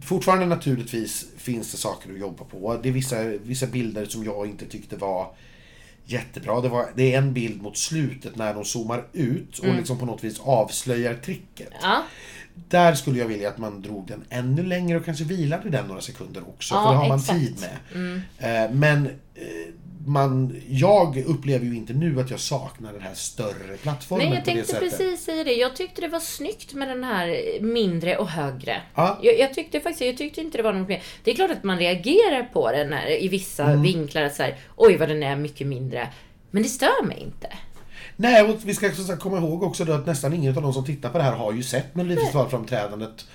fortfarande 0.05 0.45
naturligtvis 0.45 1.25
finns 1.37 1.71
det 1.71 1.77
saker 1.77 2.13
att 2.13 2.19
jobba 2.19 2.43
på. 2.43 2.79
Det 2.83 2.89
är 2.89 2.93
vissa, 2.93 3.23
vissa 3.23 3.67
bilder 3.67 4.05
som 4.05 4.23
jag 4.23 4.47
inte 4.47 4.65
tyckte 4.65 4.95
var 4.95 5.35
jättebra. 6.05 6.61
Det, 6.61 6.69
var, 6.69 6.89
det 6.95 7.13
är 7.13 7.17
en 7.17 7.33
bild 7.33 7.61
mot 7.61 7.77
slutet 7.77 8.35
när 8.35 8.53
de 8.53 8.65
zoomar 8.65 9.07
ut 9.13 9.59
och 9.59 9.75
liksom 9.75 9.99
på 9.99 10.05
något 10.05 10.23
vis 10.23 10.39
avslöjar 10.39 11.15
tricket. 11.15 11.69
Ja, 11.81 12.03
Där 12.67 12.93
skulle 12.93 13.19
jag 13.19 13.25
vilja 13.27 13.49
att 13.49 13.57
man 13.57 13.81
drog 13.81 14.07
den 14.07 14.23
ännu 14.29 14.63
längre 14.63 14.97
och 14.97 15.05
kanske 15.05 15.23
vilade 15.23 15.69
den 15.69 15.87
några 15.87 16.01
sekunder 16.01 16.41
också. 16.47 16.75
Ja, 16.75 16.83
för 16.83 16.91
det 16.91 16.97
har 16.97 17.07
man 17.07 17.19
exakt. 17.19 17.39
tid 17.39 17.57
med. 17.59 18.65
Eh, 18.65 18.71
Men 18.71 19.05
eh, 19.35 19.43
man, 20.05 20.61
jag 20.69 21.17
upplever 21.17 21.65
ju 21.65 21.75
inte 21.75 21.93
nu 21.93 22.19
att 22.19 22.29
jag 22.31 22.39
saknar 22.39 22.93
den 22.93 23.01
här 23.01 23.13
större 23.13 23.77
plattformen 23.81 24.25
Nej, 24.29 24.35
jag 24.35 24.45
tänkte 24.45 24.75
precis 24.75 25.23
säga 25.23 25.43
det. 25.43 25.53
Jag 25.53 25.75
tyckte 25.75 26.01
det 26.01 26.07
var 26.07 26.19
snyggt 26.19 26.73
med 26.73 26.87
den 26.87 27.03
här 27.03 27.37
mindre 27.61 28.17
och 28.17 28.27
högre. 28.29 28.81
Ja. 28.95 29.19
Jag, 29.21 29.39
jag 29.39 29.53
tyckte 29.53 29.79
faktiskt, 29.79 30.01
jag 30.01 30.17
tyckte 30.17 30.41
inte 30.41 30.57
det 30.57 30.63
var 30.63 30.73
något 30.73 30.87
mer. 30.87 31.03
Det 31.23 31.31
är 31.31 31.35
klart 31.35 31.51
att 31.51 31.63
man 31.63 31.77
reagerar 31.79 32.43
på 32.53 32.71
den 32.71 32.93
här, 32.93 33.23
i 33.23 33.27
vissa 33.27 33.63
Mm. 33.63 33.81
vinklar. 33.81 34.29
Så 34.29 34.43
här, 34.43 34.57
Oj, 34.75 34.97
vad 34.97 35.09
den 35.09 35.23
är 35.23 35.35
mycket 35.35 35.67
mindre. 35.67 36.09
Men 36.51 36.63
det 36.63 36.69
stör 36.69 37.05
mig 37.05 37.19
inte. 37.19 37.47
Nej, 38.15 38.43
och 38.43 38.55
vi 38.63 38.73
ska 38.73 38.91
sagt 38.91 39.21
komma 39.21 39.37
ihåg 39.37 39.63
också 39.63 39.85
då 39.85 39.93
att 39.93 40.05
nästan 40.05 40.33
ingen 40.33 40.57
av 40.57 40.63
de 40.63 40.73
som 40.73 40.85
tittar 40.85 41.09
på 41.09 41.17
det 41.17 41.23
här 41.23 41.31
har 41.31 41.53
ju 41.53 41.63
sett 41.63 41.95
Melodifestivalframträdandet. 41.95 43.25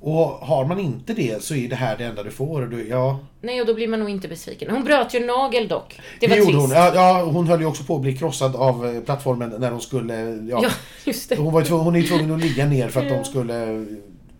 Och 0.00 0.24
har 0.24 0.64
man 0.64 0.78
inte 0.78 1.14
det 1.14 1.42
så 1.42 1.54
är 1.54 1.68
det 1.68 1.76
här 1.76 1.96
det 1.98 2.04
enda 2.04 2.22
du 2.22 2.30
får. 2.30 2.62
Och 2.62 2.68
du, 2.68 2.88
ja, 2.88 3.18
Nej, 3.40 3.60
och 3.60 3.66
då 3.66 3.74
blir 3.74 3.88
man 3.88 4.00
nog 4.00 4.10
inte 4.10 4.28
besviken. 4.28 4.70
Hon 4.70 4.84
bröt 4.84 5.14
ju 5.14 5.26
nagel 5.26 5.68
dock. 5.68 6.00
Det 6.20 6.28
var 6.28 6.36
gjorde 6.36 6.52
trist. 6.52 6.60
hon. 6.60 6.70
Ja, 6.70 6.94
ja, 6.94 7.22
hon 7.24 7.46
höll 7.48 7.60
ju 7.60 7.66
också 7.66 7.84
på 7.84 7.96
att 7.96 8.02
bli 8.02 8.16
krossad 8.16 8.56
av 8.56 8.86
eh, 8.86 9.00
plattformen 9.00 9.54
när 9.58 9.70
hon 9.70 9.80
skulle... 9.80 10.14
Ja, 10.50 10.60
Ja, 10.62 10.70
just 11.04 11.28
det. 11.28 11.36
Hon, 11.36 11.52
var 11.52 11.60
ju 11.60 11.66
tvungen, 11.66 11.84
hon 11.84 11.94
är 11.96 12.00
ju 12.00 12.06
tvungen 12.06 12.34
att 12.34 12.40
ligga 12.40 12.66
ner 12.66 12.88
för 12.88 13.00
att 13.00 13.08
de 13.08 13.24
skulle... 13.24 13.86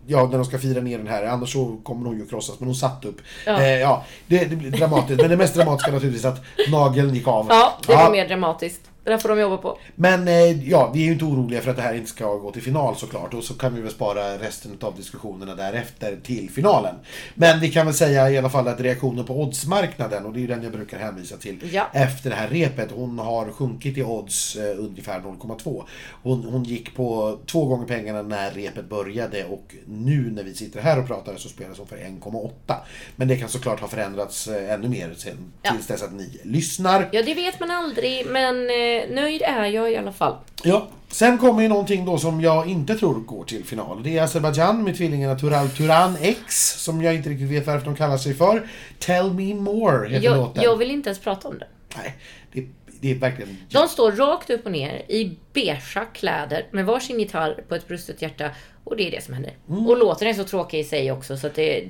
Ja, 0.07 0.27
när 0.27 0.37
de 0.37 0.45
ska 0.45 0.59
fira 0.59 0.81
ner 0.81 0.97
den 0.97 1.07
här. 1.07 1.25
Annars 1.25 1.53
så 1.53 1.77
kommer 1.83 2.05
hon 2.07 2.17
ju 2.17 2.25
krossas. 2.25 2.59
Men 2.59 2.67
hon 2.67 2.75
satt 2.75 3.05
upp. 3.05 3.21
Ja. 3.45 3.51
Ja, 3.51 3.65
eh, 3.65 3.79
ja 3.79 4.05
det, 4.27 4.45
det 4.45 4.55
blir 4.55 4.71
dramatiskt. 4.71 5.21
Men 5.21 5.29
det 5.29 5.37
mest 5.37 5.55
dramatiska 5.55 5.91
naturligtvis 5.91 6.25
att 6.25 6.41
nageln 6.71 7.15
gick 7.15 7.27
av. 7.27 7.45
Ja, 7.49 7.77
det 7.87 7.95
var 7.95 8.11
mer 8.11 8.27
dramatiskt. 8.27 8.81
Det 9.03 9.09
där 9.09 9.17
får 9.17 9.29
de 9.29 9.39
jobba 9.39 9.57
på. 9.57 9.77
Men 9.95 10.27
eh, 10.27 10.69
ja, 10.69 10.91
vi 10.93 11.01
är 11.01 11.05
ju 11.05 11.11
inte 11.13 11.25
oroliga 11.25 11.61
för 11.61 11.69
att 11.71 11.75
det 11.77 11.81
här 11.83 11.93
inte 11.93 12.09
ska 12.09 12.35
gå 12.35 12.51
till 12.51 12.61
final 12.61 12.95
såklart. 12.95 13.33
Och 13.33 13.43
så 13.43 13.53
kan 13.53 13.75
vi 13.75 13.81
väl 13.81 13.91
spara 13.91 14.37
resten 14.37 14.77
av 14.81 14.95
diskussionerna 14.97 15.55
därefter 15.55 16.17
till 16.23 16.49
finalen. 16.49 16.95
Men 17.35 17.59
vi 17.59 17.71
kan 17.71 17.85
väl 17.85 17.95
säga 17.95 18.29
i 18.29 18.37
alla 18.37 18.49
fall 18.49 18.67
att 18.67 18.81
reaktionen 18.81 19.25
på 19.25 19.41
oddsmarknaden, 19.41 20.25
och 20.25 20.33
det 20.33 20.39
är 20.39 20.41
ju 20.41 20.47
den 20.47 20.63
jag 20.63 20.71
brukar 20.71 20.97
hänvisa 20.99 21.37
till, 21.37 21.69
Ja. 21.73 21.87
efter 21.93 22.29
det 22.29 22.35
här 22.35 22.47
repet. 22.47 22.89
Hon 22.95 23.19
har 23.19 23.51
sjunkit 23.51 23.97
i 23.97 24.03
odds 24.03 24.55
eh, 24.55 24.79
ungefär 24.79 25.19
0,2. 25.19 25.83
Hon, 26.23 26.43
hon 26.45 26.63
gick 26.63 26.95
på 26.95 27.39
två 27.45 27.65
gånger 27.65 27.85
pengarna 27.87 28.21
när 28.21 28.51
repet 28.51 28.89
började 28.89 29.45
och 29.45 29.75
nu 29.87 30.31
när 30.31 30.43
vi 30.43 30.53
sitter 30.53 30.81
här 30.81 30.99
och 30.99 31.07
pratar 31.07 31.35
så 31.35 31.49
spelas 31.49 31.77
hon 31.77 31.87
för 31.87 31.97
1,8. 31.97 32.75
Men 33.15 33.27
det 33.27 33.37
kan 33.37 33.49
såklart 33.49 33.79
ha 33.79 33.87
förändrats 33.87 34.47
eh, 34.47 34.73
ännu 34.73 34.89
mer 34.89 35.13
sen, 35.17 35.51
Ja. 35.61 35.71
tills 35.71 35.87
dess 35.87 36.03
att 36.03 36.13
ni 36.13 36.39
lyssnar. 36.43 37.09
Ja, 37.11 37.21
det 37.21 37.33
vet 37.33 37.59
man 37.59 37.71
aldrig, 37.71 38.25
men 38.27 38.69
eh, 38.69 38.88
nöjd 39.09 39.41
är 39.41 39.65
jag 39.65 39.91
i 39.91 39.97
alla 39.97 40.11
fall. 40.11 40.35
Ja, 40.63 40.87
sen 41.07 41.37
kommer 41.37 41.61
ju 41.61 41.67
någonting 41.67 42.05
då 42.05 42.17
som 42.17 42.41
jag 42.41 42.67
inte 42.67 42.95
tror 42.95 43.15
går 43.15 43.43
till 43.43 43.65
final. 43.65 44.03
Det 44.03 44.17
är 44.17 44.23
Azerbaijan 44.23 44.83
med 44.83 44.97
tvillingarna 44.97 45.35
Tural 45.39 45.69
Turan 45.69 46.17
X, 46.21 46.73
som 46.83 47.01
jag 47.01 47.15
inte 47.15 47.29
riktigt 47.29 47.49
vet 47.49 47.67
varför 47.67 47.85
de 47.85 47.95
kallar 47.95 48.17
sig 48.17 48.33
för. 48.33 48.67
Tell 48.99 49.33
me 49.33 49.53
more 49.55 50.09
heter 50.09 50.25
Jag, 50.25 50.37
låten. 50.37 50.63
jag 50.63 50.77
vill 50.77 50.91
inte 50.91 51.09
ens 51.09 51.19
prata 51.19 51.47
om 51.47 51.59
det. 51.59 51.67
Nej, 51.97 52.15
det, 52.51 52.65
det 53.01 53.11
är 53.11 53.15
verkligen... 53.15 53.57
De 53.69 53.87
står 53.87 54.11
rakt 54.11 54.49
upp 54.49 54.65
och 54.65 54.71
ner 54.71 55.05
i 55.07 55.37
beiga 55.53 56.05
kläder 56.13 56.67
med 56.71 56.85
varsin 56.85 57.19
gitarr 57.19 57.63
på 57.67 57.75
ett 57.75 57.87
brustet 57.87 58.21
hjärta. 58.21 58.49
Och 58.83 58.97
det 58.97 59.07
är 59.07 59.11
det 59.11 59.23
som 59.23 59.33
händer. 59.33 59.53
Mm. 59.69 59.87
Och 59.87 59.97
låten 59.97 60.27
är 60.27 60.33
så 60.33 60.43
tråkig 60.43 60.79
i 60.79 60.83
sig 60.83 61.11
också 61.11 61.37
så 61.37 61.47
att 61.47 61.55
det... 61.55 61.89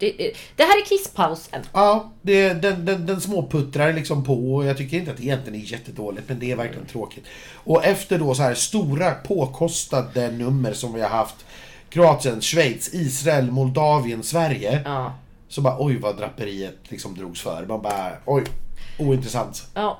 Det, 0.00 0.32
det 0.56 0.62
här 0.62 0.80
är 0.80 0.84
kisspausen. 0.88 1.62
Ja, 1.72 2.12
det, 2.22 2.52
den, 2.52 2.84
den, 2.84 3.06
den 3.06 3.20
småputtrar 3.20 3.92
liksom 3.92 4.24
på 4.24 4.54
och 4.54 4.66
jag 4.66 4.76
tycker 4.76 4.96
inte 4.96 5.10
att 5.10 5.16
det 5.16 5.22
egentligen 5.22 5.60
är 5.60 5.64
jättedåligt 5.64 6.28
men 6.28 6.38
det 6.38 6.52
är 6.52 6.56
verkligen 6.56 6.86
tråkigt. 6.86 7.24
Och 7.54 7.84
efter 7.84 8.18
då 8.18 8.34
så 8.34 8.42
här 8.42 8.54
stora 8.54 9.10
påkostade 9.10 10.30
nummer 10.30 10.72
som 10.72 10.94
vi 10.94 11.00
har 11.00 11.08
haft 11.08 11.36
Kroatien, 11.90 12.40
Schweiz, 12.40 12.94
Israel, 12.94 13.50
Moldavien, 13.50 14.22
Sverige. 14.22 14.82
Ja. 14.84 15.12
Så 15.48 15.60
bara 15.60 15.76
oj 15.78 15.98
vad 15.98 16.16
draperiet 16.16 16.78
liksom 16.88 17.14
drogs 17.14 17.40
för. 17.40 17.66
Man 17.66 17.82
bara 17.82 18.12
oj, 18.24 18.44
ointressant. 18.98 19.66
Ja. 19.74 19.98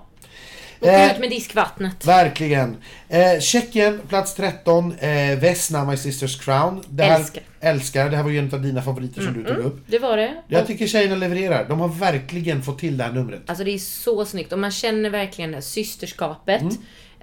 Och 0.81 0.87
Eh, 0.87 1.12
ut 1.12 1.21
med 1.21 1.31
diskvattnet. 1.31 2.05
Verkligen. 2.07 2.77
Eh, 3.09 3.40
Tjeckien, 3.40 4.01
plats 4.09 4.35
13. 4.35 4.93
Eh, 4.99 5.38
Vesna, 5.38 5.85
My 5.85 5.95
Sister's 5.95 6.43
Crown. 6.45 6.83
Det 6.88 7.03
här, 7.03 7.19
Älskar. 7.21 7.43
älskar. 7.61 8.11
Det 8.11 8.16
här 8.16 8.23
var 8.25 8.31
ju 8.31 8.38
en 8.38 8.55
av 8.55 8.62
dina 8.62 8.83
favoriter 8.83 9.23
som 9.23 9.33
du 9.35 9.45
tog 9.45 9.59
upp. 9.59 9.79
Det 9.87 9.99
var 9.99 10.16
det. 10.16 10.43
Jag 10.49 10.61
Och, 10.61 10.66
tycker 10.66 10.87
tjejerna 10.87 11.16
levererar. 11.16 11.69
De 11.69 11.81
har 11.81 11.88
verkligen 11.88 12.62
fått 12.62 12.79
till 12.79 12.97
det 12.97 13.05
här 13.05 13.12
numret. 13.12 13.40
alltså 13.47 13.64
det 13.64 13.71
är 13.71 13.79
så 13.79 14.25
snyggt 14.25 14.53
och 14.53 14.59
man 14.59 14.71
känner 14.71 15.11
verkligen 15.11 15.51
det 15.51 15.57
här 15.57 15.62
systerskapet. 15.62 16.62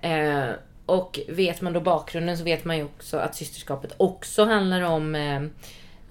Mm. 0.01 0.39
Eh, 0.47 0.49
och 0.85 1.19
vet 1.29 1.61
man 1.61 1.73
då 1.73 1.79
bakgrunden 1.81 2.37
så 2.37 2.43
vet 2.43 2.65
man 2.65 2.77
ju 2.77 2.83
också 2.83 3.17
att 3.17 3.35
systerskapet 3.35 3.91
också 3.97 4.45
handlar 4.45 4.81
om 4.81 5.15
eh, 5.15 5.41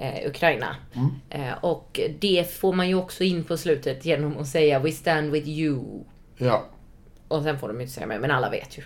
eh, 0.09 0.29
Ukraina. 0.29 0.77
Mm. 0.95 1.11
Eh, 1.31 1.55
och 1.61 2.01
det 2.19 2.55
får 2.57 2.73
man 2.73 2.89
ju 2.89 2.95
också 2.95 3.25
in 3.25 3.45
på 3.45 3.57
slutet 3.57 4.05
genom 4.05 4.39
att 4.39 4.49
säga 4.49 4.79
We 4.79 4.93
stand 4.93 5.31
with 5.31 5.49
you. 5.49 5.85
Ja. 6.37 6.67
Och 7.29 7.43
sen 7.43 7.59
får 7.59 7.69
de 7.69 7.81
inte 7.81 7.93
säga 7.93 8.07
mer, 8.07 8.19
men 8.19 8.31
alla 8.31 8.51
vet 8.51 8.79
ju. 8.79 8.83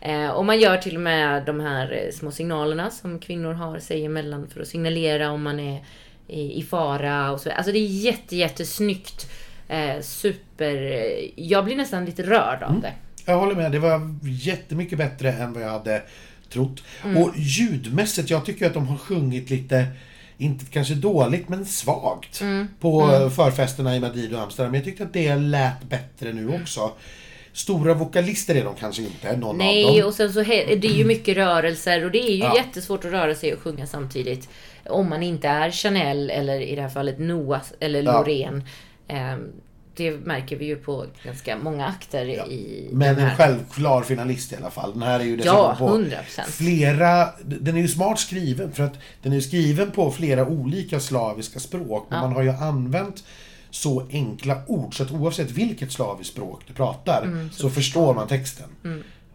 Eh, 0.00 0.28
och 0.30 0.44
man 0.44 0.60
gör 0.60 0.76
till 0.76 0.94
och 0.96 1.02
med 1.02 1.44
de 1.44 1.60
här 1.60 1.92
eh, 2.06 2.12
små 2.12 2.30
signalerna 2.30 2.90
som 2.90 3.18
kvinnor 3.18 3.52
har 3.52 3.78
sig 3.78 4.04
emellan 4.04 4.46
för 4.48 4.60
att 4.60 4.68
signalera 4.68 5.30
om 5.30 5.42
man 5.42 5.60
är 5.60 5.84
i, 6.28 6.58
i 6.58 6.62
fara 6.62 7.30
och 7.32 7.40
så. 7.40 7.50
Alltså 7.50 7.72
det 7.72 7.78
är 7.78 7.86
jätte, 7.86 8.36
jättesnyggt. 8.36 9.30
Eh, 9.68 10.00
super... 10.00 10.74
eh, 10.92 11.30
Jag 11.36 11.64
blir 11.64 11.76
nästan 11.76 12.04
lite 12.04 12.22
rörd 12.22 12.62
av 12.62 12.80
det. 12.80 12.92
Jag 13.26 13.38
håller 13.38 13.54
med. 13.54 13.72
Det 13.72 13.78
var 13.78 14.00
jättemycket 14.22 14.98
bättre 14.98 15.32
än 15.32 15.52
vad 15.52 15.62
jag 15.62 15.70
hade 15.70 16.02
trott. 16.48 16.82
Och 17.16 17.32
ljudmässigt, 17.36 18.30
jag 18.30 18.44
tycker 18.44 18.66
att 18.66 18.74
de 18.74 18.86
har 18.88 18.96
sjungit 18.98 19.50
lite, 19.50 19.86
inte 20.38 20.64
kanske 20.64 20.94
dåligt, 20.94 21.48
men 21.48 21.66
svagt. 21.66 22.42
På 22.80 23.12
eh, 23.12 23.30
förfesterna 23.30 23.96
i 23.96 24.00
Madrid 24.00 24.34
och 24.34 24.40
Amsterdam. 24.42 24.74
Jag 24.74 24.84
tyckte 24.84 25.02
att 25.04 25.12
det 25.12 25.36
lät 25.36 25.82
bättre 25.82 26.32
nu 26.32 26.48
också. 26.62 26.92
Stora 27.54 27.94
vokalister 27.94 28.54
är 28.54 28.64
de 28.64 28.74
kanske 28.74 29.02
inte, 29.02 29.36
någon 29.36 29.50
av 29.50 29.56
Nej, 29.56 29.98
dem. 29.98 30.08
och 30.08 30.14
sen 30.14 30.32
så 30.32 30.40
he- 30.42 30.76
det 30.80 30.88
är 30.88 30.94
ju 30.94 31.04
mycket 31.04 31.36
rörelser 31.36 32.04
och 32.04 32.10
det 32.10 32.18
är 32.18 32.32
ju 32.32 32.38
Ja. 32.38 32.56
jättesvårt 32.56 33.04
att 33.04 33.10
röra 33.12 33.34
sig 33.34 33.54
och 33.54 33.60
sjunga 33.60 33.86
samtidigt. 33.86 34.48
Om 34.86 35.08
man 35.08 35.22
inte 35.22 35.48
är 35.48 35.70
Chanel 35.70 36.30
eller 36.30 36.60
i 36.60 36.74
det 36.74 36.82
här 36.82 36.88
fallet 36.88 37.18
Noah 37.18 37.60
eller 37.80 38.02
Ja. 38.02 38.12
Loreen. 38.12 38.64
Eh, 39.08 39.36
det 39.96 40.10
märker 40.10 40.56
vi 40.56 40.64
ju 40.64 40.76
på 40.76 41.04
ganska 41.24 41.56
många 41.58 41.86
akter 41.86 42.26
i 42.26 42.88
Men 42.92 43.18
en 43.18 43.36
självklar 43.36 44.02
finalist 44.02 44.52
i 44.52 44.56
alla 44.56 44.70
fall. 44.70 44.92
Den 44.92 45.02
här 45.02 45.20
är 45.20 45.24
ju 45.24 45.36
dessutom 45.36 45.58
Ja, 45.58 45.76
på 45.78 45.88
100%. 45.88 46.46
flera... 46.46 47.28
Den 47.44 47.76
är 47.76 47.80
ju 47.80 47.88
smart 47.88 48.18
skriven 48.20 48.72
för 48.72 48.82
att 48.84 48.94
den 49.22 49.32
är 49.32 49.40
skriven 49.40 49.90
på 49.90 50.10
flera 50.10 50.46
olika 50.46 51.00
slaviska 51.00 51.60
språk. 51.60 52.06
Men 52.10 52.18
Ja. 52.18 52.24
man 52.26 52.32
har 52.36 52.42
ju 52.42 52.50
använt 52.50 53.24
så 53.74 54.06
enkla 54.12 54.62
ord 54.66 54.96
så 54.96 55.02
att 55.02 55.10
oavsett 55.10 55.50
vilket 55.50 55.92
slaviskt 55.92 56.32
språk 56.32 56.62
du 56.66 56.74
pratar 56.74 57.22
Mm, 57.22 57.50
så, 57.52 57.70
förstår 57.70 58.14
man 58.14 58.28
texten. 58.28 58.66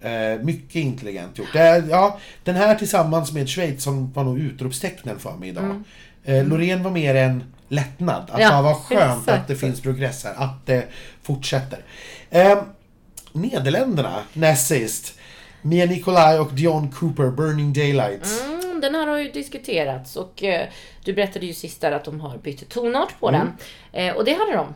Eh, 0.02 0.41
mycket 0.43 0.75
intelligent 0.75 1.38
gjort. 1.38 1.56
Är, 1.56 1.84
ja, 1.89 2.19
den 2.43 2.56
här 2.56 2.75
tillsammans 2.75 3.32
med 3.32 3.49
Schweiz 3.49 3.84
som 3.84 4.12
var 4.13 4.23
nog 4.23 4.39
utropstecknen 4.39 5.19
för 5.19 5.36
mig 5.36 5.49
idag. 5.49 5.84
Eh, 6.23 6.47
Loreen 6.47 6.84
var 6.84 6.91
mer 6.91 7.15
en 7.15 7.43
lättnad. 7.67 8.23
Att 8.23 8.39
Mm. 8.39 8.41
Ja, 8.41 8.62
vad 8.62 8.75
skönt 8.75 9.19
exakt. 9.21 9.41
att 9.41 9.47
det 9.47 9.56
finns 9.56 9.82
progress 9.82 10.23
här. 10.23 10.34
Att 10.38 10.65
det 10.65 10.88
fortsätter. 11.23 11.80
Eh, 12.30 12.58
Nederländerna, 13.34 14.15
näst 14.34 14.67
sist. 14.67 15.13
Mia 15.62 15.86
Nicolai 15.86 16.39
och 16.39 16.54
Dion 16.54 16.91
Cooper, 16.91 17.32
Burning 17.32 17.73
Daylight. 17.73 18.25
Mm, 18.45 18.59
den 18.82 18.96
här 18.96 19.08
har 19.08 19.18
ju 19.18 19.32
diskuterats 19.32 20.15
och 20.15 20.44
eh, 20.44 20.68
du 21.04 21.13
berättade 21.13 21.46
ju 21.46 21.54
sist 21.54 21.82
där 21.82 21.92
att 21.92 22.06
de 22.06 22.20
har 22.22 22.38
bytt 22.38 22.70
tonart 22.70 23.20
på 23.20 23.30
Mm. 23.30 23.42
den. 23.92 24.08
Eh, 24.08 24.15
och 24.15 24.26
det 24.26 24.34
hade 24.34 24.52
de. 24.54 24.74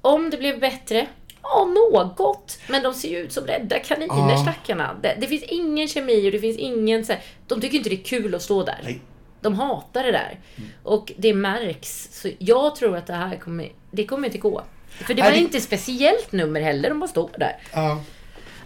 Om 0.00 0.30
det 0.30 0.36
blev 0.36 0.60
bättre? 0.60 1.06
Ja, 1.42 1.64
något. 1.64 2.58
Men 2.68 2.82
de 2.82 2.94
ser 2.94 3.08
ju 3.08 3.18
ut 3.18 3.32
som 3.32 3.44
rädda 3.46 3.78
kaniner, 3.78 4.30
Ja. 4.30 4.42
stackarna. 4.42 4.96
Det, 5.02 5.16
det 5.20 5.26
finns 5.26 5.42
ingen 5.42 5.88
kemi 5.88 6.28
och 6.28 6.32
det 6.32 6.38
finns 6.38 6.56
ingen 6.58 7.04
så 7.04 7.12
här, 7.12 7.22
De 7.46 7.60
tycker 7.60 7.76
inte 7.76 7.88
det 7.90 7.94
är 8.00 8.04
kul 8.04 8.34
att 8.34 8.42
stå 8.42 8.62
där. 8.64 8.80
Nej. 8.84 9.00
De 9.40 9.54
hatar 9.54 10.04
det 10.04 10.12
där. 10.12 10.38
Och 10.82 11.12
det 11.16 11.34
märks. 11.34 12.08
Så 12.12 12.28
jag 12.38 12.76
tror 12.76 12.96
att 12.96 13.06
det 13.06 13.12
här 13.12 13.36
kommer, 13.36 13.68
det 13.90 14.04
kommer 14.06 14.28
inte 14.28 14.38
gå. 14.38 14.62
För 14.88 15.14
det 15.14 15.22
var 15.22 15.30
det- 15.30 15.38
inte 15.38 15.60
speciellt 15.60 16.32
nummer 16.32 16.60
heller, 16.60 16.88
de 16.88 17.00
bara 17.00 17.08
står 17.08 17.30
där. 17.38 17.56
Ja. 17.72 18.00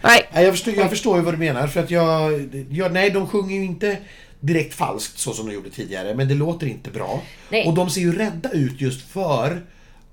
Nej, 0.01 0.27
jag, 0.33 0.51
förstår, 0.53 0.73
jag 0.73 0.89
förstår 0.89 1.17
ju 1.17 1.23
vad 1.23 1.33
du 1.33 1.37
menar. 1.37 1.67
För 1.67 1.79
att 1.79 1.91
jag, 1.91 2.31
jag... 2.71 2.91
Nej, 2.93 3.09
de 3.09 3.27
sjunger 3.27 3.55
ju 3.55 3.65
inte 3.65 3.97
direkt 4.39 4.73
falskt 4.73 5.19
så 5.19 5.33
som 5.33 5.47
de 5.47 5.53
gjorde 5.53 5.69
tidigare. 5.69 6.15
Men 6.15 6.27
det 6.27 6.35
låter 6.35 6.67
inte 6.67 6.89
bra. 6.91 7.21
Nej. 7.49 7.67
Och 7.67 7.73
de 7.73 7.89
ser 7.89 8.01
ju 8.01 8.15
rädda 8.17 8.51
ut 8.51 8.81
just 8.81 9.01
för 9.01 9.61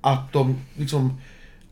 att 0.00 0.32
de 0.32 0.58
liksom... 0.76 1.20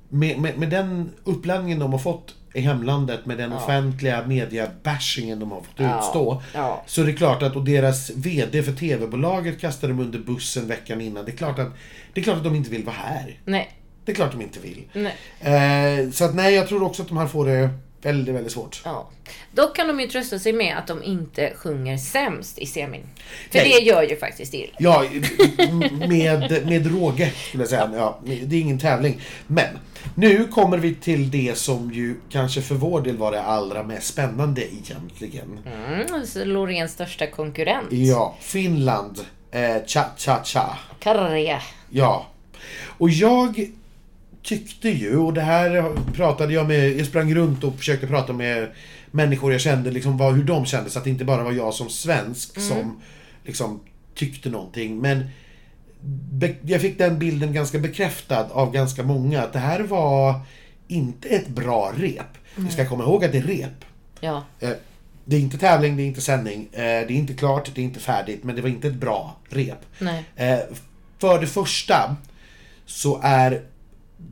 med, 0.09 0.39
med, 0.39 0.59
med 0.59 0.71
den 0.71 1.11
uppladdningen 1.25 1.79
de 1.79 1.93
har 1.93 1.99
fått 1.99 2.35
i 2.55 2.61
hemlandet 2.61 3.27
med 3.27 3.39
den 3.39 3.53
offentliga 3.53 4.27
media-bashingen 4.27 5.39
de 5.41 5.51
har 5.51 5.59
fått 5.61 5.67
Ja, 5.77 5.99
utstå. 5.99 6.43
ja. 6.55 6.83
Så 6.87 7.03
det 7.03 7.13
är 7.13 7.17
klart 7.17 7.43
att, 7.43 7.57
och 7.57 7.65
deras 7.65 8.11
VD 8.11 8.63
för 8.63 8.73
TV-bolaget 8.73 9.61
kastade 9.61 9.93
dem 9.93 10.01
under 10.01 10.19
bussen 10.19 10.69
veckan 10.69 11.01
innan. 11.01 11.25
Det 11.25 11.33
är 11.33 11.37
klart 11.37 11.59
att, 11.59 11.73
det 12.13 12.21
är 12.21 12.25
klart 12.25 12.37
att 12.37 12.45
de 12.45 12.55
inte 12.55 12.71
vill 12.71 12.85
vara 12.85 12.97
här. 12.97 13.39
Nej. 13.45 13.71
Det 14.05 14.13
är 14.13 14.17
klart 14.17 14.33
de 14.33 14.43
inte 14.43 14.61
vill. 14.61 14.83
Nej. 14.93 15.15
Eh, 15.41 16.11
så 16.11 16.25
att 16.25 16.35
nej, 16.35 16.55
jag 16.55 16.69
tror 16.69 16.83
också 16.83 17.03
att 17.03 17.09
de 17.09 17.17
här 17.17 17.27
får 17.27 17.47
det 17.47 17.71
väldigt, 18.05 18.35
väldigt 18.35 18.53
svårt. 18.53 18.83
Ja. 18.85 19.09
Dock 19.53 19.77
kan 19.77 19.89
de 19.89 20.01
ju 20.01 20.07
trösta 20.07 20.39
sig 20.39 20.53
med 20.53 20.79
att 20.79 20.87
de 20.87 21.03
inte 21.03 21.53
sjunger 21.57 21.97
sämst 21.97 22.59
i 22.59 22.67
semin. 22.67 23.07
För 23.51 23.59
Nej. 23.59 23.73
det 23.73 23.85
gör 23.85 24.03
ju 24.03 24.17
faktiskt 24.17 24.55
Irland. 24.55 24.77
Ja, 24.79 25.05
med, 26.09 26.67
med 26.67 26.87
råge 26.87 27.33
skulle 27.49 27.63
jag 27.63 27.71
säga. 27.71 27.91
Ja, 27.95 28.19
det 28.25 28.57
är 28.57 28.61
ingen 28.61 28.79
tävling. 28.79 29.21
Men 29.47 29.79
nu 30.15 30.49
kommer 30.49 30.79
vi 30.79 30.95
till 30.95 31.31
det 31.31 31.59
som 31.59 31.93
ju 31.93 32.17
kanske 32.31 32.63
för 32.63 32.75
vår 32.75 33.01
del 33.01 33.17
var 33.17 33.33
det 33.33 33.43
allra 33.43 33.83
mest 33.83 34.07
spännande 34.07 34.75
egentligen. 34.75 35.59
Mm, 35.67 36.27
så 36.27 36.45
Loreens 36.45 36.93
största 36.93 37.27
konkurrent. 37.27 37.93
Ja, 37.93 38.37
Finland. 38.41 39.21
Eh, 39.51 39.77
Cha-cha-cha. 39.87 40.79
Karre. 40.99 41.63
Ja. 41.91 42.27
Och 42.99 43.11
jag 43.11 43.71
tyckte 44.45 44.89
ju, 44.89 45.17
och 45.17 45.35
det 45.35 45.41
här 45.41 45.93
pratade 46.15 46.53
jag 46.53 46.69
med, 46.69 46.99
jag 46.99 47.07
sprang 47.07 47.35
runt 47.35 47.65
och 47.65 47.77
försökte 47.79 48.07
prata 48.07 48.33
med 48.33 48.69
människor 49.11 49.53
jag 49.53 49.61
kände, 49.61 49.91
liksom 49.91 50.17
vad, 50.17 50.35
hur 50.35 50.45
de 50.45 50.67
kände, 50.67 50.91
så 50.91 50.99
att 50.99 51.05
det 51.05 51.11
inte 51.11 51.25
bara 51.25 51.43
var 51.43 51.53
jag 51.53 51.75
som 51.75 51.89
svensk 51.91 52.61
som 52.61 53.01
liksom 53.45 53.81
tyckte 54.15 54.51
någonting. 54.51 54.99
Men 54.99 55.25
be, 56.33 56.55
jag 56.63 56.81
fick 56.81 56.99
den 56.99 57.19
bilden 57.19 57.53
ganska 57.53 57.79
bekräftad 57.79 58.47
av 58.53 58.73
ganska 58.73 59.03
många, 59.03 59.43
att 59.43 59.53
det 59.53 59.59
här 59.59 59.81
var 59.81 60.41
inte 60.89 61.29
ett 61.29 61.49
bra 61.49 61.93
rep. 61.97 62.39
Vi 62.57 62.71
ska 62.71 62.89
komma 62.89 63.05
ihåg 63.05 63.25
att 63.25 63.33
det 63.33 63.39
är 63.39 63.43
rep. 63.43 63.85
Ja. 64.21 64.45
Eh, 64.61 64.71
Det 65.25 65.37
är 65.37 65.41
inte 65.41 65.59
tävling, 65.59 65.97
det 65.97 66.03
är 66.03 66.07
inte 66.07 66.21
sändning, 66.21 66.69
eh, 66.73 66.79
det 66.81 66.85
är 66.85 67.11
inte 67.11 67.35
klart, 67.35 67.71
det 67.75 67.81
är 67.81 67.85
inte 67.85 68.01
färdigt, 68.01 68.45
men 68.45 68.57
det 68.57 68.63
var 68.63 68.69
inte 68.69 68.89
ett 68.89 68.95
bra 68.95 69.37
rep. 69.49 69.79
Nej. 69.99 70.25
Eh, 70.37 70.59
För 71.19 71.41
det 71.41 71.47
första 71.47 72.17
så 72.87 73.21
är 73.23 73.63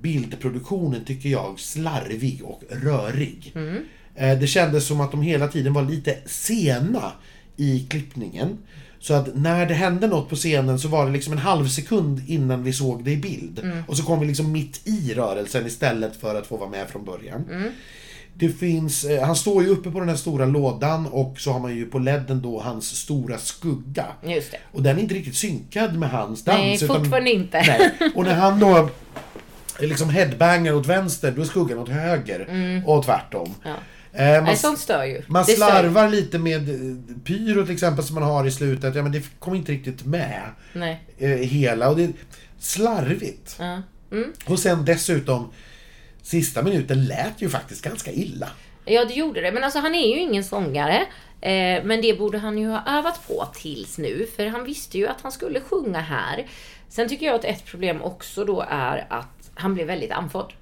bildproduktionen, 0.01 1.05
tycker 1.05 1.29
jag, 1.29 1.61
slarvig 1.61 2.41
och 2.45 2.63
rörig. 2.71 3.53
Eh, 4.15 4.39
Det 4.39 4.47
kändes 4.47 4.87
som 4.87 5.01
att 5.01 5.11
de 5.11 5.23
hela 5.23 5.49
tiden 5.49 5.73
var 5.73 5.83
lite 5.83 6.17
sena 6.27 7.13
i 7.57 7.87
klippningen. 7.91 8.59
Så 9.01 9.15
att 9.15 9.37
när 9.37 9.67
det 9.67 9.75
hände 9.75 10.07
något 10.07 10.29
på 10.29 10.37
scenen 10.37 10.79
så 10.79 10.89
var 10.89 11.07
det 11.07 11.13
liksom 11.13 11.33
en 11.33 11.39
halv 11.39 11.69
sekund 11.69 12.23
innan 12.27 12.65
vi 12.65 12.73
såg 12.73 13.05
det 13.05 13.11
i 13.11 13.17
bild. 13.17 13.63
Och 13.89 13.97
så 13.97 14.03
kom 14.03 14.21
vi 14.21 14.27
liksom 14.27 14.53
mitt 14.53 14.81
i 14.89 15.15
rörelsen 15.15 15.67
istället 15.67 16.17
för 16.17 16.35
att 16.35 16.47
få 16.47 16.57
vara 16.57 16.71
med 16.71 16.89
från 16.89 17.05
början. 17.05 17.45
Det 18.35 18.49
finns, 18.49 19.05
eh, 19.05 19.25
han 19.27 19.37
står 19.37 19.63
ju 19.63 19.69
uppe 19.69 19.91
på 19.91 20.01
den 20.01 20.09
här 20.09 20.17
stora 20.17 20.47
lådan 20.47 21.07
och 21.07 21.41
så 21.41 21.53
har 21.53 21.61
man 21.61 21.77
ju 21.77 21.87
på 21.87 21.99
ledden 21.99 22.43
då 22.43 22.61
hans 22.61 22.97
stora 22.97 23.39
skugga. 23.39 24.07
Just 24.27 24.51
det. 24.51 24.59
Och 24.73 24.83
den 24.83 24.99
är 24.99 25.03
inte 25.03 25.15
riktigt 25.15 25.37
synkad 25.37 25.99
med 25.99 26.11
hans 26.11 26.45
dans. 26.45 26.59
Nej, 26.59 26.79
fortfarande 26.79 27.33
inte. 27.33 27.63
Nej. 27.67 28.11
Och 28.15 28.25
när 28.25 28.35
han 28.35 28.61
då 28.61 28.89
liksom 29.81 30.11
headbangar 30.11 30.73
åt 30.75 30.87
vänster, 30.87 31.31
då 31.31 31.43
är 31.43 31.47
skuggan 31.47 31.79
åt 31.79 31.89
höger. 31.89 32.47
Och 32.87 33.05
tvärtom. 33.05 33.55
Ja. 33.65 33.75
Eh, 34.15 34.45
man, 34.45 34.57
sånt 34.57 34.79
stör 34.79 35.05
ju. 35.05 35.23
man 35.27 35.45
Det 35.47 35.53
stör 35.53 35.67
ju. 35.67 35.71
slarvar 35.71 36.09
lite 36.09 36.39
med 36.39 36.69
eh, 36.69 36.97
pyro 37.25 37.65
till 37.65 37.75
exempel 37.75 38.05
som 38.05 38.15
man 38.15 38.25
har 38.25 38.47
i 38.47 38.51
slutet. 38.51 38.95
Ja, 38.95 39.03
men 39.03 39.13
det 39.13 39.23
kommer 39.39 39.57
inte 39.57 39.73
riktigt 39.73 40.05
med 40.05 40.43
Nej. 40.73 41.01
eh, 41.19 41.29
hela. 41.29 41.89
Och 41.91 41.97
det 41.97 42.05
är 42.05 42.13
slarvigt. 42.59 43.57
Ja. 43.59 43.83
Mm. 44.13 44.33
Och 44.47 44.59
sen 44.59 44.85
dessutom, 44.85 45.53
sista 46.23 46.63
minuten 46.63 47.05
lät 47.05 47.35
ju 47.43 47.49
faktiskt 47.49 47.85
ganska 47.85 48.13
illa. 48.13 48.49
Ja, 48.85 49.05
det 49.05 49.15
gjorde 49.15 49.41
det. 49.41 49.53
Men 49.53 49.65
alltså 49.65 49.79
han 49.79 49.95
är 49.95 50.15
ju 50.15 50.21
ingen 50.21 50.45
sångare. 50.45 50.97
Eh, 51.41 51.85
men 51.85 52.03
det 52.03 52.19
borde 52.19 52.39
han 52.39 52.59
ju 52.59 52.69
ha 52.69 52.99
övat 52.99 53.29
på 53.29 53.49
tills 53.55 53.99
nu. 53.99 54.27
För 54.37 54.47
han 54.47 54.65
visste 54.65 54.99
ju 54.99 55.07
att 55.09 55.21
han 55.23 55.33
skulle 55.33 55.61
sjunga 55.61 56.01
här. 56.01 56.47
Sen 56.89 57.09
tycker 57.09 57.27
jag 57.27 57.35
att 57.35 57.45
ett 57.45 57.65
problem 57.65 58.03
också 58.03 58.45
då 58.45 58.67
är 58.71 59.07
att 59.11 59.42
han 59.55 59.75
blev 59.75 59.87
väldigt 59.87 60.11
andfådd. 60.13 60.53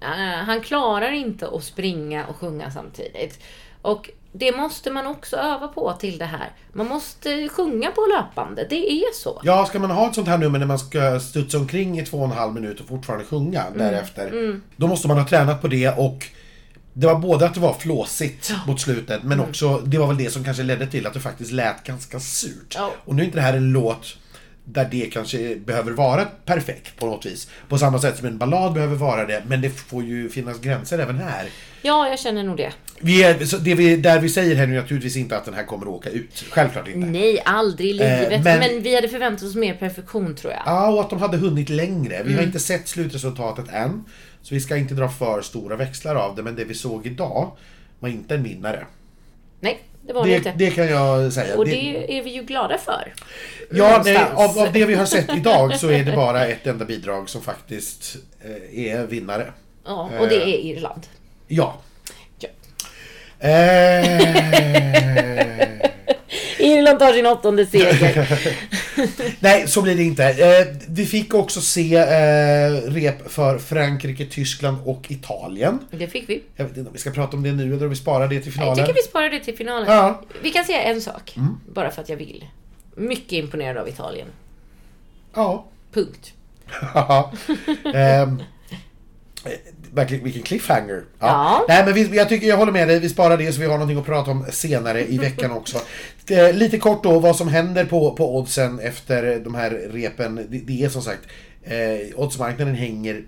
Eh, 0.00 0.44
han 0.46 0.60
klarar 0.60 1.12
inte 1.12 1.48
att 1.48 1.64
springa 1.64 2.26
och 2.26 2.36
sjunga 2.36 2.70
samtidigt. 2.70 3.40
Och 3.82 4.10
det 4.32 4.56
måste 4.56 4.90
man 4.90 5.06
också 5.06 5.36
öva 5.36 5.68
på 5.68 5.92
till 5.92 6.18
det 6.18 6.24
här. 6.24 6.52
Man 6.72 6.86
måste 6.88 7.48
sjunga 7.48 7.90
på 7.90 8.00
löpande. 8.16 8.66
Det 8.70 8.92
är 8.92 9.14
så. 9.14 9.40
Ja, 9.44 9.66
ska 9.66 9.78
man 9.78 9.90
ha 9.90 10.08
ett 10.08 10.14
sånt 10.14 10.28
här 10.28 10.38
nummer 10.38 10.58
när 10.58 10.66
man 10.66 10.78
ska 10.78 11.20
studsa 11.20 11.58
omkring 11.58 11.98
i 11.98 12.04
två 12.06 12.18
och 12.18 12.24
en 12.24 12.30
halv 12.30 12.54
minut 12.54 12.80
och 12.80 12.86
fortfarande 12.88 13.24
sjunga 13.24 13.62
Mm. 13.62 13.78
därefter. 13.78 14.60
Då 14.76 14.86
måste 14.86 15.08
man 15.08 15.18
ha 15.18 15.28
tränat 15.28 15.60
på 15.60 15.68
det 15.68 15.88
och 15.98 16.26
det 16.92 17.06
var 17.06 17.18
både 17.18 17.46
att 17.46 17.54
det 17.54 17.60
var 17.60 17.74
flåsigt 17.74 18.52
mot 18.66 18.80
slutet 18.80 19.22
men 19.22 19.32
Mm. 19.32 19.48
också, 19.50 19.78
det 19.78 19.98
var 19.98 20.06
väl 20.06 20.16
det 20.16 20.30
som 20.30 20.44
kanske 20.44 20.62
ledde 20.62 20.86
till 20.86 21.06
att 21.06 21.14
det 21.14 21.20
faktiskt 21.20 21.52
lät 21.52 21.84
ganska 21.84 22.20
surt. 22.20 22.74
Ja. 22.78 22.90
Och 23.04 23.14
nu 23.14 23.22
är 23.22 23.26
inte 23.26 23.38
det 23.38 23.42
här 23.42 23.54
en 23.56 23.72
låt 23.72 24.16
där 24.64 24.88
det 24.90 25.06
kanske 25.12 25.56
behöver 25.56 25.92
vara 25.92 26.24
perfekt 26.44 26.96
på 26.96 27.06
något 27.06 27.26
vis. 27.26 27.50
På 27.68 27.78
samma 27.78 27.98
sätt 27.98 28.16
som 28.18 28.26
en 28.26 28.38
ballad 28.38 28.72
behöver 28.72 28.96
vara 28.96 29.26
det, 29.26 29.42
men 29.46 29.60
det 29.60 29.70
får 29.70 30.04
ju 30.04 30.28
finnas 30.28 30.60
gränser 30.60 30.98
även 30.98 31.18
här. 31.18 31.44
Ja, 31.82 32.08
jag 32.08 32.18
känner 32.18 32.42
nog 32.44 32.56
det. 32.56 32.72
Vi 33.00 33.22
är, 33.24 33.58
det 33.64 33.74
vi, 33.74 33.96
där 33.96 34.20
vi 34.20 34.28
säger 34.28 34.56
här 34.56 34.66
nu 34.66 34.76
är 34.76 34.80
naturligtvis 34.80 35.16
inte 35.16 35.36
att 35.36 35.44
den 35.44 35.54
här 35.54 35.64
kommer 35.64 35.86
att 35.86 35.92
åka 35.92 36.10
ut. 36.10 36.44
Självklart 36.50 36.88
inte. 36.88 36.98
Nej, 36.98 37.42
aldrig 37.44 37.90
i 37.90 37.92
livet. 37.92 38.32
Eh, 38.32 38.42
men- 38.42 38.58
men... 38.58 38.82
vi 38.82 38.94
hade 38.94 39.08
förväntat 39.08 39.42
oss 39.48 39.54
mer 39.54 39.74
perfektion 39.74 40.34
tror 40.36 40.52
jag. 40.52 40.62
Ja, 40.66 40.88
och 40.90 41.00
att 41.00 41.10
de 41.10 41.18
hade 41.20 41.36
hunnit 41.36 41.68
längre. 41.68 42.14
Vi 42.22 42.32
har 42.32 42.38
Mm. 42.38 42.44
inte 42.44 42.58
sett 42.60 42.88
slutresultatet 42.88 43.64
än. 43.72 44.04
Så 44.42 44.54
vi 44.54 44.60
ska 44.60 44.76
inte 44.76 44.94
dra 44.94 45.08
för 45.08 45.42
stora 45.42 45.76
växlar 45.76 46.14
av 46.14 46.36
det, 46.36 46.42
men 46.42 46.56
det 46.56 46.64
vi 46.64 46.74
såg 46.74 47.06
idag 47.06 47.50
var 48.00 48.08
inte 48.08 48.34
en 48.34 48.42
vinnare. 48.42 48.86
Nej, 49.60 49.82
det 50.06 50.12
var 50.12 50.24
det, 50.24 50.30
Det, 50.30 50.36
inte. 50.36 50.52
det 50.56 50.70
kan 50.70 50.86
jag 50.88 51.32
säga. 51.32 51.56
Och 51.56 51.64
Det- 51.64 51.70
det 51.70 52.18
är 52.18 52.22
vi 52.22 52.30
ju 52.30 52.42
glada 52.42 52.78
för. 52.78 53.14
ja, 53.70 54.02
nej, 54.04 54.18
av, 54.34 54.58
av 54.58 54.72
det 54.72 54.84
vi 54.84 54.94
har 54.94 55.06
sett 55.06 55.36
idag 55.36 55.78
så 55.80 55.88
är 55.90 56.04
det 56.04 56.12
bara 56.12 56.46
ett 56.46 56.66
enda 56.66 56.84
bidrag 56.84 57.28
som 57.30 57.42
faktiskt 57.42 58.16
eh, 58.44 58.86
är 58.92 59.06
vinnare. 59.06 59.52
Ja, 59.84 60.10
och 60.20 60.28
det 60.28 60.34
är 60.42 60.46
Irland. 60.64 61.06
Ja. 61.48 61.78
Ja. 62.38 62.48
Eh, 63.48 64.20
Irland 66.58 66.98
tar 66.98 67.12
sin 67.12 67.26
åttonde 67.26 67.66
seger. 67.66 68.28
nej, 69.40 69.68
så 69.68 69.82
blir 69.82 69.96
det 69.96 70.02
inte. 70.02 70.24
Eh, 70.24 70.76
vi 70.88 71.06
fick 71.06 71.34
också 71.34 71.60
se 71.60 71.96
eh, 71.96 72.70
rep 72.92 73.30
för 73.30 73.58
Frankrike, 73.58 74.26
Tyskland 74.26 74.76
och 74.84 75.10
Italien. 75.10 75.78
Det 75.90 76.06
fick 76.08 76.28
vi. 76.28 76.42
Jag 76.56 76.64
vet 76.64 76.76
inte 76.76 76.88
om 76.88 76.92
vi 76.92 76.98
ska 76.98 77.10
prata 77.10 77.36
om 77.36 77.42
det 77.42 77.52
nu 77.52 77.62
eller 77.74 77.82
om 77.84 77.90
vi 77.90 77.96
sparar 77.96 78.28
det 78.28 78.40
till 78.40 78.46
Jag 78.46 78.54
finalen. 78.54 78.76
tycker 78.76 78.94
vi 78.94 79.02
sparar 79.02 79.30
det 79.30 79.40
till 79.40 79.56
finalen. 79.56 79.92
Ja. 79.92 80.08
Mm. 80.08 80.20
Vi 80.42 80.50
kan 80.50 80.64
säga 80.64 80.82
en 80.82 81.00
sak, 81.00 81.34
bara 81.74 81.90
för 81.90 82.02
att 82.02 82.08
jag 82.08 82.16
vill. 82.16 82.44
Mycket 82.96 83.32
imponerad 83.32 83.76
av 83.76 83.88
Italien. 83.88 84.28
Ja. 85.34 85.64
Punkt. 85.92 86.32
Eh, 89.44 89.62
verkligen, 89.94 90.24
vilken 90.24 90.42
cliffhanger. 90.42 91.04
Ja. 91.18 91.26
Ja. 91.26 91.64
Nej, 91.68 91.84
men 91.84 91.94
vi, 91.94 92.16
jag, 92.16 92.28
tycker, 92.28 92.46
jag 92.46 92.56
håller 92.56 92.72
med 92.72 92.88
dig, 92.88 93.00
vi 93.00 93.08
sparar 93.08 93.36
det 93.36 93.52
så 93.52 93.60
vi 93.60 93.66
har 93.66 93.72
någonting 93.72 93.98
att 93.98 94.06
prata 94.06 94.30
om 94.30 94.46
senare 94.50 95.06
i 95.06 95.18
veckan 95.18 95.50
också. 95.56 95.78
Eh, 96.28 96.52
lite 96.52 96.78
kort 96.78 97.02
då 97.02 97.18
vad 97.18 97.36
som 97.36 97.48
händer 97.48 97.84
på, 97.84 98.12
på 98.12 98.36
oddsen 98.36 98.80
efter 98.80 99.38
de 99.38 99.54
här 99.54 99.70
repen. 99.70 100.46
Det, 100.48 100.58
det 100.58 100.84
är 100.84 100.88
som 100.88 101.02
sagt, 101.02 101.20
eh, 101.62 102.20
oddsmarknaden 102.20 102.74
hänger, 102.74 103.24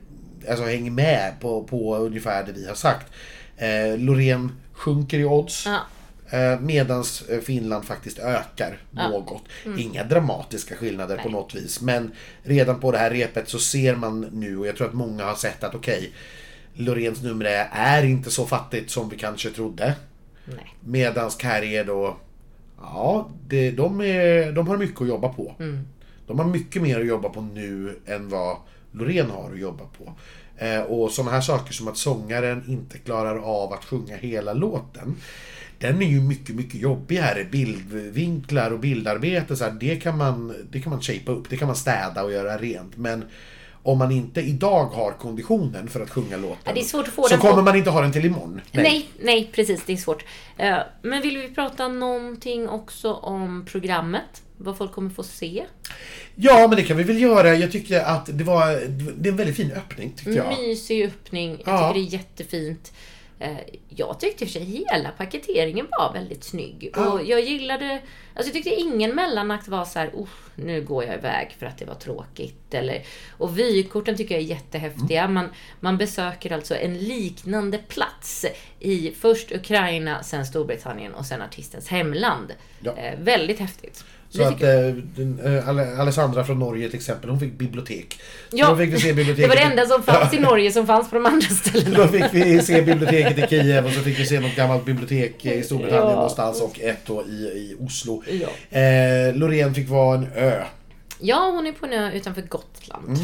alltså 0.50 0.64
hänger 0.64 0.90
med 0.90 1.33
på, 1.40 1.62
på 1.62 1.96
ungefär 1.96 2.44
det 2.44 2.52
vi 2.52 2.66
har 2.66 2.74
sagt. 2.74 3.07
Eh, 3.57 3.98
Loreen 3.98 4.52
sjunker 4.72 5.18
i 5.18 5.24
odds. 5.24 5.66
Ja. 5.66 5.81
Eh, 6.31 6.61
medans 6.61 7.22
eh, 7.22 7.40
Finland 7.40 7.85
faktiskt 7.85 8.18
ökar 8.18 8.79
något. 8.90 9.42
Inga 9.79 10.05
dramatiska 10.05 10.74
skillnader 10.76 11.16
på 11.16 11.29
något 11.29 11.55
vis. 11.55 11.81
Men 11.81 12.12
redan 12.42 12.81
på 12.81 12.92
det 12.92 12.98
här 12.98 13.11
repet 13.11 13.48
så 13.48 13.59
ser 13.59 13.96
man 13.96 14.20
nu, 14.33 14.59
och 14.59 14.66
jag 14.66 14.76
tror 14.76 14.87
att 14.87 14.94
många 14.94 15.24
har 15.24 15.35
sett 15.35 15.64
att 15.64 15.74
okej, 15.74 16.12
Loreens 16.76 17.22
nummer 17.22 17.44
är, 17.44 17.68
är 17.72 18.02
inte 18.02 18.30
så 18.30 18.46
fattigt 18.46 18.90
som 18.90 19.08
vi 19.08 19.16
kanske 19.16 19.50
trodde. 19.50 19.94
Nej. 20.44 20.74
Medans 20.80 21.36
Carrier 21.36 21.84
då, 21.84 22.16
ja, 22.80 23.30
det, 23.48 23.70
de, 23.70 24.00
är, 24.00 24.52
de 24.52 24.68
har 24.68 24.76
mycket 24.76 25.00
att 25.00 25.08
jobba 25.08 25.28
på. 25.28 25.54
De 26.26 26.38
har 26.38 26.46
mycket 26.46 26.82
mer 26.82 27.00
att 27.00 27.06
jobba 27.06 27.28
på 27.28 27.40
nu 27.40 27.98
än 28.06 28.28
vad 28.28 28.56
Loreen 28.92 29.30
har 29.30 29.52
att 29.52 29.58
jobba 29.58 29.84
på. 29.98 30.12
Eh, 30.56 30.80
och 30.80 31.10
sådana 31.10 31.30
här 31.30 31.40
saker 31.40 31.72
som 31.72 31.88
att 31.88 31.96
sångaren 31.96 32.64
inte 32.68 32.98
klarar 32.98 33.38
av 33.38 33.72
att 33.72 33.84
sjunga 33.84 34.16
hela 34.16 34.52
låten. 34.52 35.16
Den 35.78 36.02
är 36.02 36.06
ju 36.06 36.20
mycket, 36.20 36.54
mycket 36.54 36.80
jobbigare. 36.80 37.44
Bildvinklar 37.44 38.70
och 38.70 38.80
bildarbete, 38.80 39.56
så 39.56 39.64
här, 39.64 39.76
det, 39.80 39.96
kan 39.96 40.18
man, 40.18 40.54
det 40.70 40.80
kan 40.80 40.90
man 40.90 41.02
shapea 41.02 41.34
upp. 41.34 41.50
Det 41.50 41.56
kan 41.56 41.66
man 41.66 41.76
städa 41.76 42.24
och 42.24 42.32
göra 42.32 42.58
rent. 42.58 42.96
Men 42.96 43.24
om 43.87 43.99
man 43.99 44.12
inte 44.12 44.40
idag 44.40 44.85
har 44.87 45.12
konditionen 45.12 45.88
för 45.88 46.01
att 46.01 46.11
sjunga 46.11 46.37
låten. 46.37 46.57
Ja, 46.64 46.72
det 46.75 46.81
är 46.81 46.85
svårt 46.85 47.09
att 47.09 47.14
få 47.14 47.22
så 47.22 47.29
den 47.29 47.40
på- 47.40 47.46
kommer 47.49 47.62
man 47.62 47.77
inte 47.77 47.90
ha 47.90 48.01
den 48.01 48.12
till 48.12 48.25
imorgon. 48.25 48.61
Nej. 48.72 49.09
nej, 49.22 49.51
precis. 49.55 49.83
Det 49.87 49.92
är 49.92 49.96
svårt. 49.96 50.25
Eh, 50.57 50.77
Men 51.03 51.22
vill 51.22 51.38
vi 51.38 51.49
prata 51.49 51.88
någonting 51.88 52.68
också 52.68 53.12
om 53.12 53.66
programmet? 53.70 54.42
vad 54.59 54.79
folk 54.79 54.92
kommer 54.92 55.11
få 55.11 55.22
se? 55.22 55.64
Ja, 56.35 56.66
men 56.68 56.77
det 56.77 56.83
kan 56.83 56.96
vi 56.96 57.03
väl 57.03 57.20
göra. 57.22 57.55
Jag 57.55 57.72
tyckte 57.72 58.07
att 58.07 58.29
det 58.38 58.44
var, 58.44 58.66
det 59.16 59.29
är 59.29 59.33
en 59.33 59.37
väldigt 59.37 59.57
fin 59.57 59.72
öppning, 59.72 60.12
tyckte 60.16 60.31
jag. 60.33 60.59
Mysig 60.59 61.05
öppning. 61.07 61.51
Jag 61.51 61.75
Ja. 61.75 61.88
tycker 61.92 62.01
det 62.01 62.07
är 62.07 62.18
jättefint. 62.18 62.92
Eh, 63.38 63.57
Jag 63.88 64.20
tyckte 64.20 64.44
i 64.44 64.46
och 64.46 64.51
för 64.51 64.61
sig 64.61 64.85
hela 64.90 65.11
paketeringen 65.11 65.87
var 65.99 66.12
väldigt 66.12 66.44
snygg. 66.44 66.90
Ja. 66.94 67.12
Och 67.12 67.25
jag 67.25 67.40
gillade... 67.40 68.03
Alltså 68.35 68.49
jag 68.49 68.53
tyckte 68.53 68.70
ingen 68.81 69.14
mellanakt 69.14 69.68
var 69.68 69.85
så 69.85 69.99
här, 69.99 70.11
oh, 70.14 70.29
nu 70.55 70.83
går 70.83 71.05
jag 71.05 71.14
iväg 71.14 71.57
för 71.59 71.66
att 71.66 71.79
det 71.79 71.85
var 71.85 71.94
tråkigt. 71.94 72.75
Eller, 72.75 73.03
och 73.38 73.59
vykorten 73.59 74.16
tycker 74.16 74.35
jag 74.35 74.42
är 74.42 74.46
jättehäftiga. 74.46 75.20
Mm. 75.22 75.35
Man, 75.35 75.49
man 75.81 75.99
besöker 75.99 76.53
alltså 76.53 76.75
en 76.77 76.99
liknande 76.99 77.79
plats 77.79 78.44
i 78.81 79.12
först 79.20 79.53
Ukraina, 79.53 80.22
sen 80.22 80.46
Storbritannien 80.46 81.14
och 81.14 81.27
sen 81.27 81.42
artistens 81.42 81.88
hemland. 81.88 82.53
Ja. 82.81 82.96
Eh, 82.96 83.18
väldigt 83.18 83.59
häftigt. 83.59 84.05
Så 84.37 84.42
Det 84.42 84.49
att 84.49 84.62
eh, 84.62 85.55
eh, 85.57 85.68
Ale- 85.68 85.96
Alessandra 86.01 86.44
från 86.44 86.59
Norge 86.59 86.88
till 86.88 86.96
exempel, 86.99 87.31
hon 87.31 87.40
fick 87.40 87.59
bibliotek. 87.59 88.20
Ja, 88.53 88.70
då 88.70 88.77
fick 88.77 88.92
vi 88.92 89.01
se 89.01 89.09
det 89.09 89.14
biblioteket. 89.14 89.49
var 89.49 89.57
det 89.57 89.62
enda 89.62 89.87
som 89.87 90.03
fanns 90.03 90.35
i 90.35 90.38
Norge 90.38 90.72
som 90.72 90.87
fanns 90.87 91.11
på 91.11 91.14
de 91.14 91.27
andra 91.27 91.46
ställena. 91.49 91.96
Då 91.99 92.09
fick 92.09 92.25
vi 92.33 92.62
se 92.62 92.83
biblioteket 92.83 93.38
i 93.38 93.46
Kiev 93.49 93.87
och 93.87 93.92
så 93.92 94.01
fick 94.01 94.18
vi 94.18 94.27
se 94.27 94.40
något 94.40 94.57
gammalt 94.57 94.85
bibliotek 94.85 95.46
i 95.46 95.62
Storbritannien 95.62 96.09
Ja. 96.09 96.14
någonstans 96.14 96.61
och 96.61 96.81
ett 96.81 97.07
då 97.07 97.22
i, 97.29 97.33
i 97.33 97.77
Oslo. 97.81 98.22
Ja. 98.31 98.79
Eh, 98.79 99.35
Loreen 99.35 99.75
fick 99.75 99.88
vara 99.88 100.16
en 100.18 100.27
ö. 100.37 100.62
Ja, 101.20 101.51
hon 101.55 101.66
är 101.66 101.72
på 101.72 101.87
en 101.87 101.92
ö 101.92 102.11
utanför 102.12 102.42
Gotland. 102.42 103.18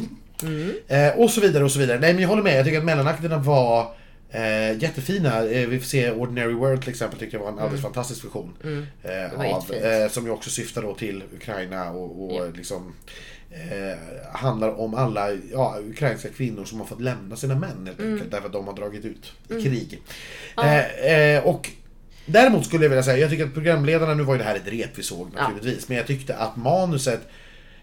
Eh, 0.89 1.19
och 1.21 1.31
så 1.31 1.41
vidare 1.41 1.65
och 1.65 1.71
så 1.73 1.79
vidare. 1.79 1.99
Nej 2.01 2.13
men 2.13 2.23
jag 2.23 2.29
håller 2.29 2.43
med, 2.43 2.59
jag 2.59 2.65
tycker 2.65 2.79
att 2.79 2.85
mellanakterna 2.85 3.39
var 3.39 3.87
eh, 4.33 4.79
jättefina. 4.83 5.45
Eh, 5.45 5.69
vi 5.69 5.79
får 5.79 5.87
se 5.87 6.11
Ordinary 6.11 6.53
World 6.55 6.81
till 6.81 6.91
exempel, 6.91 7.19
tyckte 7.19 7.37
jag 7.37 7.43
var 7.45 7.53
en 7.53 7.59
alldeles 7.59 7.83
fantastisk 7.83 8.25
version. 8.25 8.55
Eh, 8.65 8.69
Mm. 8.71 9.39
var 9.39 9.45
av, 9.45 9.73
eh, 9.73 10.09
som 10.11 10.25
ju 10.25 10.31
också 10.31 10.51
syftar 10.51 10.83
då 10.83 10.95
till 10.95 11.23
Ukraina 11.37 11.91
och, 11.91 12.25
och 12.25 12.47
Ja. 12.47 12.51
liksom 12.57 12.95
eh, 13.51 13.99
handlar 14.33 14.81
om 14.81 14.95
alla 14.95 15.33
ja, 15.53 15.77
ukrainska 15.91 16.29
kvinnor 16.29 16.65
som 16.65 16.79
har 16.81 16.87
fått 16.87 17.01
lämna 17.01 17.37
sina 17.37 17.55
män 17.55 17.87
helt 17.87 17.99
Mm. 17.99 18.13
enkelt 18.13 18.31
därför 18.31 18.47
att 18.47 18.53
de 18.53 18.67
har 18.67 18.75
dragit 18.77 19.05
ut 19.05 19.33
i 19.49 19.63
krig. 19.63 20.03
Eh, 20.59 21.07
eh, 21.37 21.45
och 21.47 21.71
Däremot 22.27 22.67
skulle 22.67 22.85
jag 22.85 22.91
vilja 22.91 23.03
säga, 23.03 23.17
jag 23.19 23.31
tycker 23.31 23.45
att 23.45 23.55
programledarna, 23.55 24.15
nu 24.15 24.23
var 24.23 24.35
ju 24.35 24.39
det 24.39 24.45
här 24.45 24.57
ett 24.57 24.67
rep 24.69 24.91
vi 24.99 25.03
såg 25.03 25.35
naturligtvis, 25.35 25.89
men 25.89 25.97
jag 25.97 26.07
tyckte 26.07 26.37
att 26.37 26.57
manuset 26.57 27.21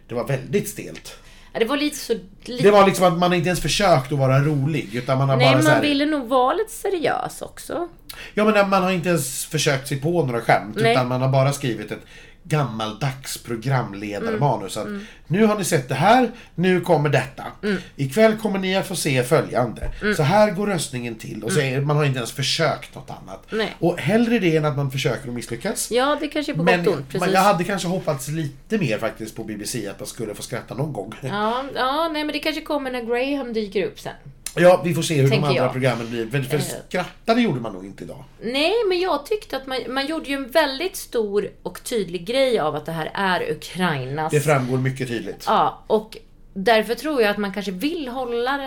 det 0.07 0.15
var 0.15 0.27
väldigt 0.27 0.69
stelt. 0.69 1.15
Det 1.53 1.65
var 1.65 1.77
lite 1.77 1.97
så... 1.97 2.13
Lite, 2.43 2.63
Det 2.63 2.71
var 2.71 2.85
liksom 2.85 3.05
att 3.05 3.17
man 3.17 3.33
inte 3.33 3.47
ens 3.47 3.61
försökt 3.61 4.11
att 4.11 4.19
vara 4.19 4.39
rolig 4.39 4.95
utan 4.95 5.17
man 5.17 5.29
har 5.29 5.37
nej, 5.37 5.53
bara 5.53 5.61
så 5.61 5.67
man 5.67 5.75
här, 5.75 5.81
ville 5.81 6.05
nog 6.05 6.27
vara 6.27 6.53
lite 6.53 6.71
seriös 6.71 7.41
också. 7.41 7.87
Ja 8.33 8.45
men 8.45 8.69
man 8.69 8.83
har 8.83 8.91
inte 8.91 9.09
ens 9.09 9.45
försökt 9.45 9.87
sig 9.87 10.01
på 10.01 10.25
några 10.25 10.41
skämt 10.41 10.75
Nej. 10.79 10.91
utan 10.91 11.07
man 11.07 11.21
har 11.21 11.29
bara 11.29 11.53
skrivit 11.53 11.91
ett 11.91 12.01
gammaldags 12.43 13.37
programledarmanus. 13.37 14.77
Mm. 14.77 14.95
Att 14.97 15.29
Nu 15.29 15.45
har 15.45 15.57
ni 15.57 15.63
sett 15.63 15.89
det 15.89 15.95
här, 15.95 16.31
nu 16.55 16.81
kommer 16.81 17.09
detta. 17.09 17.43
Mm. 17.63 17.77
Ikväll 17.95 18.37
kommer 18.37 18.59
ni 18.59 18.75
att 18.75 18.87
få 18.87 18.95
se 18.95 19.23
följande. 19.23 19.91
Så 20.17 20.23
här 20.23 20.51
går 20.51 20.67
röstningen 20.67 21.15
till. 21.15 21.43
Och 21.43 21.51
så 21.51 21.59
är, 21.59 21.81
man 21.81 21.97
har 21.97 22.05
inte 22.05 22.17
ens 22.17 22.31
försökt 22.31 22.95
något 22.95 23.09
annat. 23.09 23.51
Mm. 23.51 23.65
Nej. 23.65 23.75
Och 23.79 23.99
hellre 23.99 24.39
det 24.39 24.57
än 24.57 24.65
att 24.65 24.77
man 24.77 24.91
försöker 24.91 25.27
att 25.27 25.33
misslyckas. 25.33 25.91
Ja, 25.91 26.17
det 26.19 26.27
kanske 26.27 26.51
är 26.51 26.55
på 26.55 26.63
Men 26.63 26.83
gott 26.83 26.87
och 26.87 26.93
ont. 26.93 27.05
Precis. 27.05 27.19
man, 27.19 27.31
jag 27.31 27.41
hade 27.41 27.63
kanske 27.63 27.87
hoppats 27.87 28.27
lite 28.27 28.77
mer 28.77 28.97
faktiskt 28.97 29.35
på 29.35 29.43
BBC 29.43 29.87
att 29.87 29.99
man 29.99 30.07
skulle 30.07 30.35
få 30.35 30.43
skratta 30.43 30.73
någon 30.73 30.93
gång. 30.93 31.13
Ja, 31.21 31.63
ja, 31.75 32.09
nej 32.13 32.23
men 32.23 32.33
det 32.33 32.39
kanske 32.39 32.61
kommer 32.61 32.91
när 32.91 33.01
Graham 33.01 33.53
dyker 33.53 33.83
upp 33.83 33.99
sen. 33.99 34.13
Ja, 34.55 34.81
vi 34.85 34.93
får 34.93 35.01
se 35.01 35.21
hur 35.21 35.29
de 35.29 35.35
andra 35.43 35.53
jag. 35.55 35.71
programmen 35.71 36.09
blir. 36.09 36.27
För, 36.27 36.41
för 36.41 36.57
Eh. 36.57 36.63
skrattade 36.87 37.41
gjorde 37.41 37.59
man 37.59 37.73
nog 37.73 37.85
inte 37.85 38.03
idag. 38.03 38.23
Nej, 38.41 38.73
men 38.89 38.99
jag 38.99 39.25
tyckte 39.25 39.57
att 39.57 39.67
man, 39.67 39.79
man 39.89 40.07
gjorde 40.07 40.29
ju 40.29 40.35
en 40.35 40.47
väldigt 40.51 40.95
stor 40.95 41.51
och 41.63 41.83
tydlig 41.83 42.25
grej 42.25 42.59
av 42.59 42.75
att 42.75 42.85
det 42.85 42.91
här 42.91 43.11
är 43.13 43.51
Ukrainas... 43.51 44.31
Det 44.31 44.39
framgår 44.41 44.77
mycket 44.77 45.07
tydligt. 45.07 45.43
Ja, 45.47 45.83
och 45.87 46.17
därför 46.53 46.95
tror 46.95 47.21
jag 47.21 47.31
att 47.31 47.37
man 47.37 47.53
kanske 47.53 47.71
vill 47.71 48.07
hålla 48.07 48.59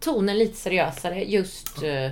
tonen 0.00 0.38
lite 0.38 0.56
seriösare 0.56 1.24
just... 1.24 1.82
eh, 1.82 2.10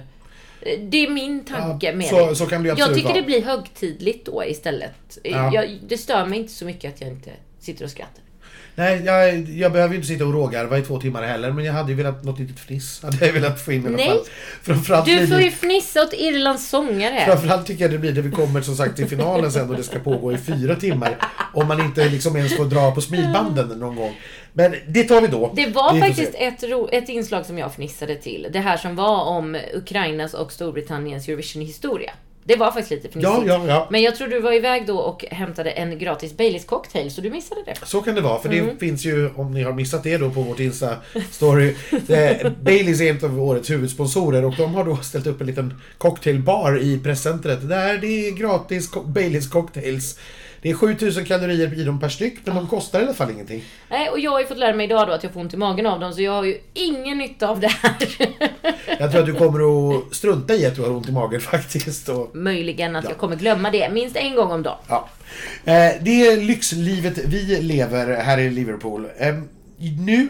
Det 0.80 1.06
är 1.06 1.10
min 1.10 1.44
tanke 1.44 1.86
Ja, 1.86 1.92
med 1.96 2.06
så- 2.06 2.26
det. 2.26 2.36
så 2.36 2.46
kan 2.46 2.62
det 2.62 2.66
ju 2.66 2.68
Jag 2.68 2.80
absolut 2.80 2.96
tycker 2.96 3.08
vara. 3.08 3.20
det 3.20 3.26
blir 3.26 3.42
högtidligt 3.42 4.26
då 4.26 4.44
istället. 4.44 5.18
Ja. 5.22 5.50
Jag, 5.54 5.78
det 5.88 5.98
stör 5.98 6.26
mig 6.26 6.38
inte 6.38 6.52
så 6.52 6.64
mycket 6.64 6.94
att 6.94 7.00
jag 7.00 7.10
inte 7.10 7.30
sitter 7.60 7.84
och 7.84 7.90
skrattar. 7.90 8.22
Nej, 8.78 9.02
jag, 9.04 9.48
jag 9.48 9.72
behöver 9.72 9.94
ju 9.94 9.96
inte 9.96 10.08
sitta 10.08 10.24
och 10.26 10.32
rågarva 10.32 10.78
i 10.78 10.82
två 10.82 11.00
timmar 11.00 11.22
heller, 11.22 11.52
men 11.52 11.64
jag 11.64 11.72
hade 11.72 11.90
ju 11.90 11.96
velat 11.96 12.24
något 12.24 12.38
litet 12.38 12.58
fniss. 12.58 13.02
Hade 13.02 13.26
jag 13.26 13.32
velat 13.32 13.60
få 13.60 13.72
in 13.72 13.84
i 13.84 13.86
alla 13.86 13.96
Nej. 13.96 14.08
fall. 14.08 14.18
Framförallt, 14.62 15.06
Du 15.06 15.26
får 15.26 15.36
det, 15.36 15.42
ju 15.42 15.50
fnissa 15.50 16.02
åt 16.02 16.12
Irlands 16.12 16.68
sångare. 16.68 17.24
framförallt 17.26 17.66
tycker 17.66 17.84
jag 17.84 17.90
det 17.90 17.98
blir 17.98 18.12
när 18.12 18.22
vi 18.22 18.30
kommer 18.30 18.60
som 18.60 18.76
sagt 18.76 18.96
till 18.96 19.06
finalen 19.06 19.52
sen 19.52 19.70
och 19.70 19.76
det 19.76 19.82
ska 19.82 19.98
pågå 19.98 20.32
i 20.32 20.38
fyra 20.38 20.76
timmar. 20.76 21.16
Om 21.54 21.68
man 21.68 21.80
inte 21.80 22.08
liksom 22.08 22.36
ens 22.36 22.56
får 22.56 22.64
dra 22.64 22.94
på 22.94 23.00
smilbanden 23.00 23.68
någon 23.68 23.96
gång. 23.96 24.16
Men 24.52 24.74
det 24.88 25.04
tar 25.04 25.20
vi 25.20 25.26
då. 25.26 25.52
Det 25.56 25.66
var 25.66 25.90
får 25.90 26.00
faktiskt 26.00 26.34
ett, 26.34 26.62
ro, 26.62 26.88
ett 26.92 27.08
inslag 27.08 27.46
som 27.46 27.58
jag 27.58 27.74
fnissade 27.74 28.14
till. 28.14 28.46
Det 28.52 28.60
här 28.60 28.76
som 28.76 28.96
var 28.96 29.24
om 29.24 29.56
Ukrainas 29.74 30.34
och 30.34 30.52
Storbritanniens 30.52 31.28
Eurovision-historia. 31.28 32.12
Det 32.48 32.56
var 32.56 32.66
faktiskt 32.66 32.90
lite 32.90 33.08
fnissigt. 33.08 33.32
Ja, 33.32 33.42
ja, 33.46 33.64
ja. 33.68 33.88
Men 33.90 34.02
jag 34.02 34.16
tror 34.16 34.28
du 34.28 34.40
var 34.40 34.52
iväg 34.52 34.86
då 34.86 34.96
och 34.98 35.24
hämtade 35.30 35.70
en 35.70 35.98
gratis 35.98 36.36
Baileys 36.36 36.64
cocktail, 36.64 37.10
så 37.10 37.20
du 37.20 37.30
missade 37.30 37.60
det. 37.66 37.74
Så 37.86 38.02
kan 38.02 38.14
det 38.14 38.20
vara, 38.20 38.40
för 38.42 38.48
Mm. 38.52 38.66
det 38.66 38.76
finns 38.86 39.04
ju, 39.04 39.30
om 39.36 39.54
ni 39.54 39.62
har 39.62 39.72
missat 39.72 40.02
det 40.02 40.16
då 40.18 40.30
på 40.30 40.40
vårt 40.42 40.58
Insta-story, 40.58 41.74
eh, 42.42 42.52
Baileys 42.62 43.00
är 43.00 43.10
en 43.10 43.24
av 43.24 43.40
årets 43.42 43.70
huvudsponsorer 43.70 44.44
och 44.44 44.54
de 44.56 44.74
har 44.74 44.84
då 44.84 44.96
ställt 44.96 45.26
upp 45.26 45.40
en 45.40 45.46
liten 45.46 45.80
cocktailbar 45.98 46.78
i 46.82 46.98
presscentret 46.98 47.68
där 47.68 47.98
det 47.98 48.28
är 48.28 48.30
gratis 48.32 48.88
co- 48.88 49.02
Baileys 49.02 49.48
cocktails. 49.50 50.18
Det 50.62 50.70
är 50.70 50.74
7000 50.74 51.24
kalorier 51.24 51.80
i 51.80 51.84
dem 51.84 52.00
per 52.00 52.08
styck, 52.08 52.38
men 52.44 52.54
de 52.56 52.66
kostar 52.68 53.00
i 53.00 53.02
alla 53.04 53.14
fall 53.14 53.30
ingenting. 53.30 53.64
Nej, 53.90 54.08
och 54.08 54.20
jag 54.20 54.30
har 54.30 54.40
ju 54.40 54.46
fått 54.46 54.58
lära 54.58 54.74
mig 54.76 54.86
idag 54.86 55.08
då 55.08 55.12
att 55.12 55.22
jag 55.22 55.32
får 55.32 55.40
ont 55.40 55.54
i 55.54 55.56
magen 55.56 55.86
av 55.86 56.00
dem, 56.00 56.12
så 56.12 56.22
jag 56.22 56.32
har 56.32 56.44
ju 56.44 56.58
ingen 56.74 57.18
nytta 57.18 57.48
av 57.48 57.60
det 57.60 57.66
här. 57.68 57.96
Jag 58.98 59.10
tror 59.10 59.20
att 59.20 59.26
du 59.26 59.34
kommer 59.34 59.60
att 59.98 60.14
strunta 60.14 60.54
i 60.54 60.66
att 60.66 60.76
du 60.76 60.82
har 60.82 60.90
ont 60.90 61.08
i 61.08 61.12
magen 61.12 61.40
faktiskt. 61.52 62.08
Och, 62.08 62.36
Möjligen 62.36 62.96
att 62.96 63.04
Ja. 63.04 63.10
jag 63.10 63.18
kommer 63.18 63.36
glömma 63.36 63.70
det 63.70 63.90
minst 63.92 64.16
en 64.16 64.34
gång 64.34 64.50
om 64.50 64.62
dagen. 64.62 64.78
ja. 64.88 65.08
eh, 65.64 65.92
det 66.00 66.26
är 66.26 66.36
lyxlivet 66.40 67.18
vi 67.18 67.62
lever 67.62 68.16
här 68.16 68.38
i 68.38 68.50
Liverpool. 68.50 69.06
Eh, 69.18 69.34
nu 70.06 70.28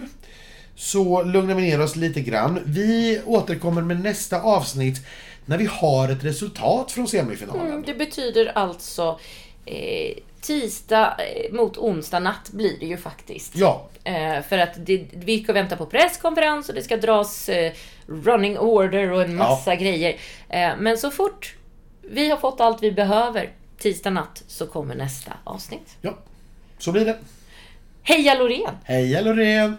så 0.77 1.23
lugnar 1.23 1.55
vi 1.55 1.63
ner 1.63 1.81
oss 1.81 1.97
lite 1.97 2.21
grann. 2.21 2.59
Vi 2.65 3.21
återkommer 3.25 3.83
med 3.83 4.01
nästa 4.01 4.41
avsnitt 4.43 5.07
när 5.45 5.59
vi 5.59 5.69
har 5.73 6.09
ett 6.09 6.25
resultat 6.25 6.93
från 6.93 7.09
semifinalen. 7.09 7.67
Mm, 7.67 7.83
det 7.87 7.95
betyder 7.95 8.53
alltså 8.55 9.19
eh, 9.67 10.15
tisdag 10.41 11.17
eh, 11.19 11.53
mot 11.53 11.77
onsdag 11.77 12.19
natt 12.21 12.51
blir 12.51 12.79
det 12.81 12.87
ju 12.87 12.97
faktiskt. 12.97 13.57
Ja, 13.57 13.89
Eh, 14.07 14.43
för 14.43 14.59
att 14.59 14.87
det, 14.87 15.07
vi 15.13 15.43
ska 15.45 15.53
vänta 15.53 15.77
på 15.77 15.87
presskonferens 15.87 16.69
och 16.69 16.75
det 16.75 16.83
ska 16.83 16.97
dras 16.97 17.49
eh, 17.49 17.73
running 18.07 18.59
order 18.59 19.11
och 19.11 19.23
en 19.23 19.37
massa 19.37 19.77
grejer. 19.77 20.17
Eh, 20.49 20.71
men 20.79 20.99
så 20.99 21.11
fort 21.11 21.55
vi 22.03 22.31
har 22.31 22.37
fått 22.37 22.61
allt 22.61 22.83
vi 22.83 22.93
behöver 22.93 23.51
tisdag 23.79 24.11
natt 24.11 24.43
så 24.47 24.67
kommer 24.67 24.95
nästa 24.95 25.33
avsnitt. 25.45 25.97
ja, 26.01 26.15
så 26.79 26.93
blir 26.93 27.05
det. 27.05 27.19
Heja 28.03 28.35
Loreen! 28.35 28.75
Hej 28.85 29.23
Loreen! 29.23 29.77